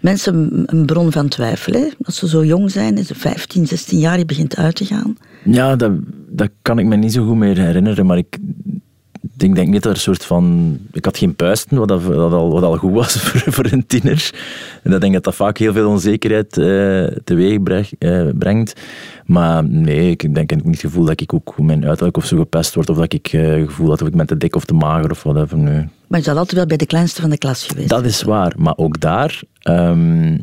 mensen 0.00 0.62
een 0.66 0.86
bron 0.86 1.12
van 1.12 1.28
twijfel. 1.28 1.72
Hè? 1.72 1.88
Als 2.02 2.18
ze 2.18 2.28
zo 2.28 2.44
jong 2.44 2.70
zijn, 2.70 2.98
is 2.98 3.10
15, 3.14 3.66
16 3.66 3.98
jaar, 3.98 4.18
je 4.18 4.24
begint 4.24 4.56
uit 4.56 4.74
te 4.74 4.84
gaan. 4.84 5.16
Ja, 5.44 5.76
dat, 5.76 5.92
dat 6.28 6.50
kan 6.62 6.78
ik 6.78 6.86
me 6.86 6.96
niet 6.96 7.12
zo 7.12 7.26
goed 7.26 7.36
meer 7.36 7.58
herinneren. 7.58 8.06
Maar 8.06 8.18
ik 8.18 8.38
ik 9.42 9.54
denk 9.54 9.68
niet 9.68 9.82
dat 9.82 9.84
er 9.84 9.90
een 9.90 10.02
soort 10.02 10.24
van... 10.24 10.76
Ik 10.92 11.04
had 11.04 11.18
geen 11.18 11.34
puisten, 11.34 11.78
wat, 11.78 12.02
wat, 12.02 12.32
al, 12.32 12.50
wat 12.50 12.62
al 12.62 12.76
goed 12.76 12.92
was 12.92 13.12
voor, 13.22 13.52
voor 13.52 13.66
een 13.70 13.86
tiener. 13.86 14.30
En 14.82 14.92
ik 14.92 15.00
denk 15.00 15.12
dat 15.12 15.24
dat 15.24 15.34
vaak 15.34 15.58
heel 15.58 15.72
veel 15.72 15.88
onzekerheid 15.88 16.56
uh, 16.56 17.06
teweeg 17.24 17.58
uh, 17.98 18.28
brengt. 18.38 18.80
Maar 19.26 19.64
nee, 19.64 20.10
ik 20.10 20.34
denk 20.34 20.50
niet 20.50 20.64
het 20.64 20.80
gevoel 20.80 21.04
dat 21.04 21.20
ik 21.20 21.34
ook 21.34 21.58
mijn 21.58 21.86
uiterlijk 21.86 22.16
of 22.16 22.26
zo 22.26 22.36
gepest 22.36 22.74
word. 22.74 22.90
Of 22.90 22.96
dat 22.96 23.12
ik 23.12 23.32
uh, 23.32 23.66
gevoel 23.66 23.88
had 23.88 24.02
of 24.02 24.08
ik 24.08 24.16
ben 24.16 24.26
te 24.26 24.36
dik 24.36 24.56
of 24.56 24.64
te 24.64 24.74
mager 24.74 25.10
of 25.10 25.22
whatever. 25.22 25.58
Nee. 25.58 25.88
Maar 26.06 26.18
je 26.18 26.24
zal 26.24 26.36
altijd 26.36 26.56
wel 26.56 26.66
bij 26.66 26.76
de 26.76 26.86
kleinste 26.86 27.20
van 27.20 27.30
de 27.30 27.38
klas 27.38 27.66
geweest 27.66 27.88
Dat 27.88 28.04
is 28.04 28.22
waar. 28.22 28.52
Maar 28.56 28.76
ook 28.76 29.00
daar... 29.00 29.42
Um, 29.62 30.40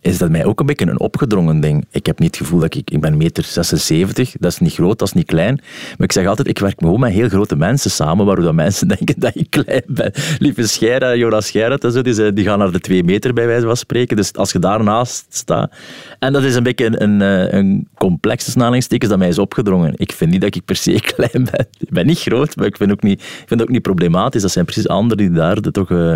is 0.00 0.18
dat 0.18 0.30
mij 0.30 0.44
ook 0.44 0.60
een 0.60 0.66
beetje 0.66 0.86
een 0.86 1.00
opgedrongen 1.00 1.60
ding. 1.60 1.86
Ik 1.90 2.06
heb 2.06 2.18
niet 2.18 2.28
het 2.28 2.46
gevoel 2.46 2.60
dat 2.60 2.74
ik... 2.74 2.90
Ik 2.90 3.00
ben 3.00 3.16
meter 3.16 3.44
76, 3.44 4.34
dat 4.38 4.52
is 4.52 4.58
niet 4.58 4.72
groot, 4.72 4.98
dat 4.98 5.08
is 5.08 5.14
niet 5.14 5.26
klein. 5.26 5.54
Maar 5.96 6.06
ik 6.06 6.12
zeg 6.12 6.26
altijd, 6.26 6.48
ik 6.48 6.58
werk 6.58 6.78
gewoon 6.78 7.00
met 7.00 7.12
heel 7.12 7.28
grote 7.28 7.56
mensen 7.56 7.90
samen, 7.90 8.26
waardoor 8.26 8.44
dat 8.44 8.54
mensen 8.54 8.88
denken 8.96 9.14
dat 9.20 9.34
ik 9.34 9.50
klein 9.50 9.82
ben. 9.86 10.12
Lieve 10.38 10.66
Scheira, 10.66 11.14
Jonas 11.14 11.46
Scheira 11.46 11.76
en 11.76 11.92
zo, 11.92 12.02
die, 12.02 12.32
die 12.32 12.44
gaan 12.44 12.58
naar 12.58 12.72
de 12.72 12.80
twee 12.80 13.04
meter 13.04 13.32
bij 13.32 13.46
wijze 13.46 13.66
van 13.66 13.76
spreken. 13.76 14.16
Dus 14.16 14.32
als 14.32 14.52
je 14.52 14.58
daarnaast 14.58 15.26
staat... 15.28 15.72
En 16.18 16.32
dat 16.32 16.42
is 16.42 16.54
een 16.54 16.62
beetje 16.62 16.86
een, 16.86 17.02
een, 17.02 17.22
eh, 17.22 17.58
een 17.58 17.88
complexe 17.94 18.58
dat 18.98 19.18
mij 19.18 19.28
is 19.28 19.38
opgedrongen. 19.38 19.92
Ik 19.96 20.12
vind 20.12 20.30
niet 20.30 20.40
dat 20.40 20.54
ik 20.54 20.64
per 20.64 20.76
se 20.76 21.00
klein 21.14 21.48
ben. 21.50 21.66
Ik 21.78 21.90
ben 21.90 22.06
niet 22.06 22.18
groot, 22.18 22.56
maar 22.56 22.66
ik 22.66 22.76
vind, 22.76 22.90
ook 22.90 23.02
niet, 23.02 23.20
ik 23.20 23.44
vind 23.46 23.62
ook 23.62 23.68
niet 23.68 23.82
problematisch. 23.82 24.42
Dat 24.42 24.50
zijn 24.50 24.64
precies 24.64 24.88
anderen 24.88 25.16
die 25.16 25.30
daar 25.30 25.60
toch... 25.60 25.90
Eh, 25.90 26.14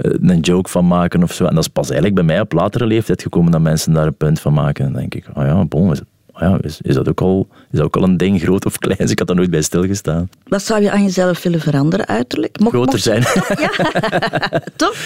een 0.00 0.40
joke 0.40 0.70
van 0.70 0.86
maken 0.86 1.22
of 1.22 1.32
zo. 1.32 1.44
En 1.44 1.54
dat 1.54 1.64
is 1.64 1.70
pas 1.70 1.90
eigenlijk 1.90 2.14
bij 2.14 2.24
mij 2.24 2.40
op 2.40 2.52
latere 2.52 2.86
leeftijd 2.86 3.22
gekomen 3.22 3.52
dat 3.52 3.60
mensen 3.60 3.92
daar 3.92 4.06
een 4.06 4.16
punt 4.16 4.40
van 4.40 4.52
maken. 4.52 4.84
En 4.84 4.92
dan 4.92 5.00
denk 5.00 5.14
ik, 5.14 5.26
oh 5.34 5.44
ja, 5.44 5.64
bon, 5.64 5.92
is, 5.92 6.00
oh 6.32 6.40
ja, 6.40 6.58
is, 6.60 6.80
is, 6.80 6.94
dat 6.94 7.08
ook 7.08 7.20
al, 7.20 7.46
is 7.70 7.78
dat 7.78 7.86
ook 7.86 7.96
al 7.96 8.02
een 8.02 8.16
ding, 8.16 8.40
groot 8.40 8.66
of 8.66 8.78
klein? 8.78 8.98
Dus 9.04 9.10
ik 9.10 9.18
had 9.18 9.28
daar 9.28 9.36
nooit 9.36 9.50
bij 9.50 9.62
stilgestaan. 9.62 10.28
Wat 10.48 10.62
zou 10.62 10.82
je 10.82 10.90
aan 10.90 11.02
jezelf 11.02 11.42
willen 11.42 11.60
veranderen 11.60 12.06
uiterlijk? 12.06 12.58
Groter 12.60 12.98
zijn. 12.98 13.22
Ja, 13.58 13.70
toch? 14.76 14.96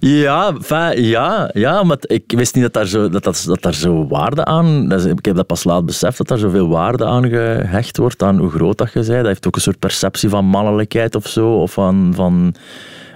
Ja, 0.00 0.54
ja, 0.94 1.50
ja, 1.52 1.82
maar 1.82 1.96
ik 2.00 2.24
wist 2.26 2.54
niet 2.54 2.64
dat 2.64 2.72
daar 2.72 2.86
zo, 2.86 3.08
dat, 3.08 3.24
dat, 3.24 3.44
dat 3.46 3.62
daar 3.62 3.74
zo 3.74 4.06
waarde 4.06 4.44
aan... 4.44 4.92
Ik 4.92 5.24
heb 5.24 5.36
dat 5.36 5.46
pas 5.46 5.64
laat 5.64 5.86
beseft, 5.86 6.18
dat 6.18 6.28
daar 6.28 6.38
zoveel 6.38 6.68
waarde 6.68 7.04
aan 7.04 7.28
gehecht 7.28 7.96
wordt, 7.96 8.22
aan 8.22 8.38
hoe 8.38 8.50
groot 8.50 8.78
dat 8.78 8.92
je 8.92 8.98
bent. 8.98 9.12
Dat 9.12 9.26
heeft 9.26 9.46
ook 9.46 9.56
een 9.56 9.60
soort 9.60 9.78
perceptie 9.78 10.28
van 10.28 10.44
mannelijkheid 10.44 11.14
of 11.14 11.26
zo, 11.26 11.54
of 11.54 11.72
van, 11.72 12.12
van 12.14 12.54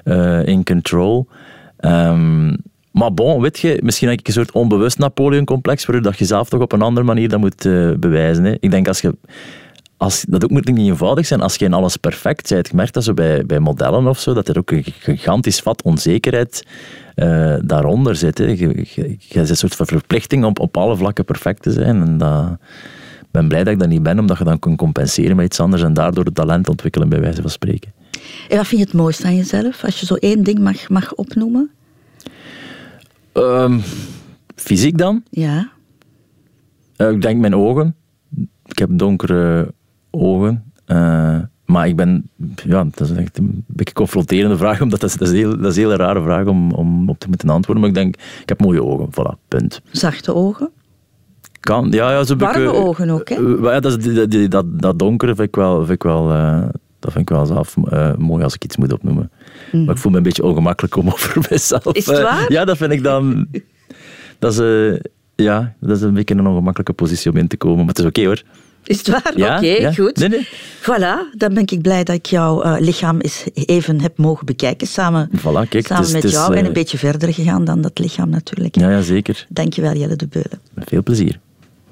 uh, 0.04 0.46
in 0.46 0.64
control. 0.64 1.26
Um, 1.80 2.56
maar 2.92 3.14
bon, 3.14 3.40
weet 3.40 3.58
je, 3.58 3.80
misschien 3.82 4.08
heb 4.08 4.18
ik 4.18 4.26
een 4.26 4.32
soort 4.32 4.52
onbewust 4.52 4.98
Napoleon-complex, 4.98 5.86
waardoor 5.86 6.14
je 6.16 6.24
zelf 6.24 6.48
toch 6.48 6.60
op 6.60 6.72
een 6.72 6.82
andere 6.82 7.06
manier 7.06 7.28
dat 7.28 7.40
moet 7.40 7.64
uh, 7.64 7.92
bewijzen. 7.98 8.44
Hè. 8.44 8.54
Ik 8.60 8.70
denk 8.70 8.88
als 8.88 9.00
je 9.00 9.14
als, 10.02 10.24
dat 10.28 10.44
ook 10.44 10.50
moet 10.50 10.66
niet 10.66 10.78
eenvoudig 10.78 11.26
zijn 11.26 11.40
als 11.40 11.54
je 11.54 11.64
in 11.64 11.72
alles 11.72 11.96
perfect 11.96 12.48
bent. 12.48 12.68
Je 12.68 12.76
merkt 12.76 12.94
dat 12.94 13.04
zo 13.04 13.14
bij, 13.14 13.46
bij 13.46 13.60
modellen 13.60 14.06
of 14.06 14.18
zo, 14.18 14.34
dat 14.34 14.48
er 14.48 14.58
ook 14.58 14.70
een 14.70 14.84
gigantisch 14.84 15.60
vat 15.60 15.82
onzekerheid 15.82 16.66
uh, 17.16 17.56
daaronder 17.64 18.16
zit. 18.16 18.38
Hè. 18.38 18.44
Je, 18.44 18.86
je, 18.94 19.38
een 19.38 19.56
soort 19.56 19.74
van 19.74 19.86
verplichting 19.86 20.44
om 20.44 20.52
op 20.60 20.76
alle 20.76 20.96
vlakken 20.96 21.24
perfect 21.24 21.62
te 21.62 21.70
zijn. 21.70 22.02
En 22.02 22.18
dat, 22.18 22.50
ik 23.20 23.28
ben 23.30 23.48
blij 23.48 23.64
dat 23.64 23.72
ik 23.72 23.78
dat 23.78 23.88
niet 23.88 24.02
ben, 24.02 24.18
omdat 24.18 24.38
je 24.38 24.44
dan 24.44 24.58
kunt 24.58 24.76
compenseren 24.76 25.36
met 25.36 25.44
iets 25.44 25.60
anders 25.60 25.82
en 25.82 25.94
daardoor 25.94 26.24
het 26.24 26.34
talent 26.34 26.68
ontwikkelen, 26.68 27.08
bij 27.08 27.20
wijze 27.20 27.40
van 27.40 27.50
spreken. 27.50 27.92
En 28.48 28.56
wat 28.56 28.66
vind 28.66 28.80
je 28.80 28.86
het 28.86 28.96
mooiste 28.96 29.26
aan 29.26 29.36
jezelf, 29.36 29.84
als 29.84 30.00
je 30.00 30.06
zo 30.06 30.14
één 30.14 30.42
ding 30.42 30.58
mag, 30.58 30.88
mag 30.88 31.14
opnoemen? 31.14 31.70
Um, 33.32 33.82
fysiek 34.56 34.98
dan? 34.98 35.22
Ja. 35.30 35.70
Uh, 36.96 37.10
ik 37.10 37.22
denk 37.22 37.40
mijn 37.40 37.54
ogen. 37.54 37.94
Ik 38.64 38.78
heb 38.78 38.88
donkere 38.92 39.74
ogen. 40.10 40.72
Uh, 40.86 41.38
maar 41.64 41.88
ik 41.88 41.96
ben, 41.96 42.30
ja, 42.64 42.86
dat 42.94 43.10
is 43.10 43.16
echt 43.16 43.38
een 43.38 43.64
beetje 43.66 43.94
confronterende 43.94 44.56
vraag, 44.56 44.80
omdat 44.80 45.00
dat 45.00 45.10
is, 45.10 45.16
dat 45.16 45.28
is, 45.28 45.34
heel, 45.34 45.56
dat 45.56 45.70
is 45.70 45.76
een 45.76 45.82
hele 45.82 45.96
rare 45.96 46.22
vraag 46.22 46.46
om, 46.46 46.72
om 46.72 47.08
op 47.08 47.18
te 47.18 47.28
moeten 47.28 47.48
antwoorden. 47.48 47.82
Maar 47.82 47.92
ik 47.92 47.96
denk, 47.96 48.16
ik 48.42 48.48
heb 48.48 48.60
mooie 48.60 48.84
ogen, 48.84 49.08
voilà, 49.10 49.48
punt. 49.48 49.82
Zachte 49.90 50.34
ogen? 50.34 50.70
Kan, 51.60 51.90
ja, 51.90 52.10
ja. 52.10 52.24
Zo 52.24 52.36
Warme 52.36 52.64
beetje, 52.64 52.78
ogen 52.78 53.10
ook, 53.10 53.28
hè? 53.28 53.34
Ja, 53.34 53.80
dat, 53.80 54.02
dat, 54.02 54.50
dat, 54.50 54.80
dat 54.80 54.98
donkere 54.98 55.34
vind 55.34 55.48
ik 55.48 55.54
wel, 55.54 55.76
vind 55.76 55.90
ik 55.90 56.02
wel, 56.02 56.30
uh, 56.30 56.68
dat 57.02 57.12
vind 57.12 57.30
ik 57.30 57.36
wel 57.36 57.46
zelf 57.46 57.76
uh, 57.92 58.14
mooi 58.14 58.44
als 58.44 58.54
ik 58.54 58.64
iets 58.64 58.76
moet 58.76 58.92
opnoemen. 58.92 59.30
Mm. 59.72 59.84
Maar 59.84 59.94
ik 59.94 60.00
voel 60.00 60.10
me 60.10 60.16
een 60.16 60.22
beetje 60.22 60.44
ongemakkelijk 60.44 60.96
om 60.96 61.08
over 61.12 61.46
mezelf... 61.50 61.86
Is 61.86 62.06
het 62.06 62.22
waar? 62.22 62.52
ja, 62.52 62.64
dat 62.64 62.76
vind 62.76 62.92
ik 62.92 63.02
dan... 63.02 63.46
Dat 64.38 64.58
is, 64.58 64.98
ja, 65.34 65.74
dat 65.80 65.96
is 65.96 66.02
een 66.02 66.14
beetje 66.14 66.34
een 66.34 66.46
ongemakkelijke 66.46 66.92
positie 66.92 67.30
om 67.30 67.36
in 67.36 67.48
te 67.48 67.56
komen, 67.56 67.78
maar 67.78 67.86
het 67.86 67.98
is 67.98 68.04
oké 68.04 68.20
okay, 68.20 68.32
hoor. 68.32 68.42
Is 68.84 68.98
het 68.98 69.08
waar? 69.08 69.32
Ja, 69.36 69.56
Oké, 69.56 69.66
ja. 69.66 69.92
goed. 69.92 70.16
Nee, 70.16 70.28
nee. 70.28 70.48
Voilà, 70.80 71.36
dan 71.36 71.54
ben 71.54 71.62
ik 71.66 71.82
blij 71.82 72.04
dat 72.04 72.16
ik 72.16 72.26
jouw 72.26 72.64
uh, 72.64 72.74
lichaam 72.78 73.20
eens 73.20 73.44
even 73.54 74.00
heb 74.00 74.18
mogen 74.18 74.46
bekijken. 74.46 74.86
Samen, 74.86 75.30
voilà, 75.38 75.68
kijk, 75.68 75.86
samen 75.86 76.04
is, 76.04 76.12
met 76.12 76.24
is, 76.24 76.32
jou. 76.32 76.52
uh, 76.52 76.58
en 76.58 76.64
een 76.64 76.72
beetje 76.72 76.98
verder 76.98 77.34
gegaan 77.34 77.64
dan 77.64 77.80
dat 77.80 77.98
lichaam 77.98 78.28
natuurlijk. 78.28 78.76
Ja, 78.76 78.90
ja 78.90 79.00
zeker. 79.00 79.46
Dankjewel, 79.48 79.94
Jelle 79.94 80.16
de 80.16 80.26
Beulen. 80.26 80.60
Met 80.74 80.88
veel 80.88 81.02
plezier. 81.02 81.38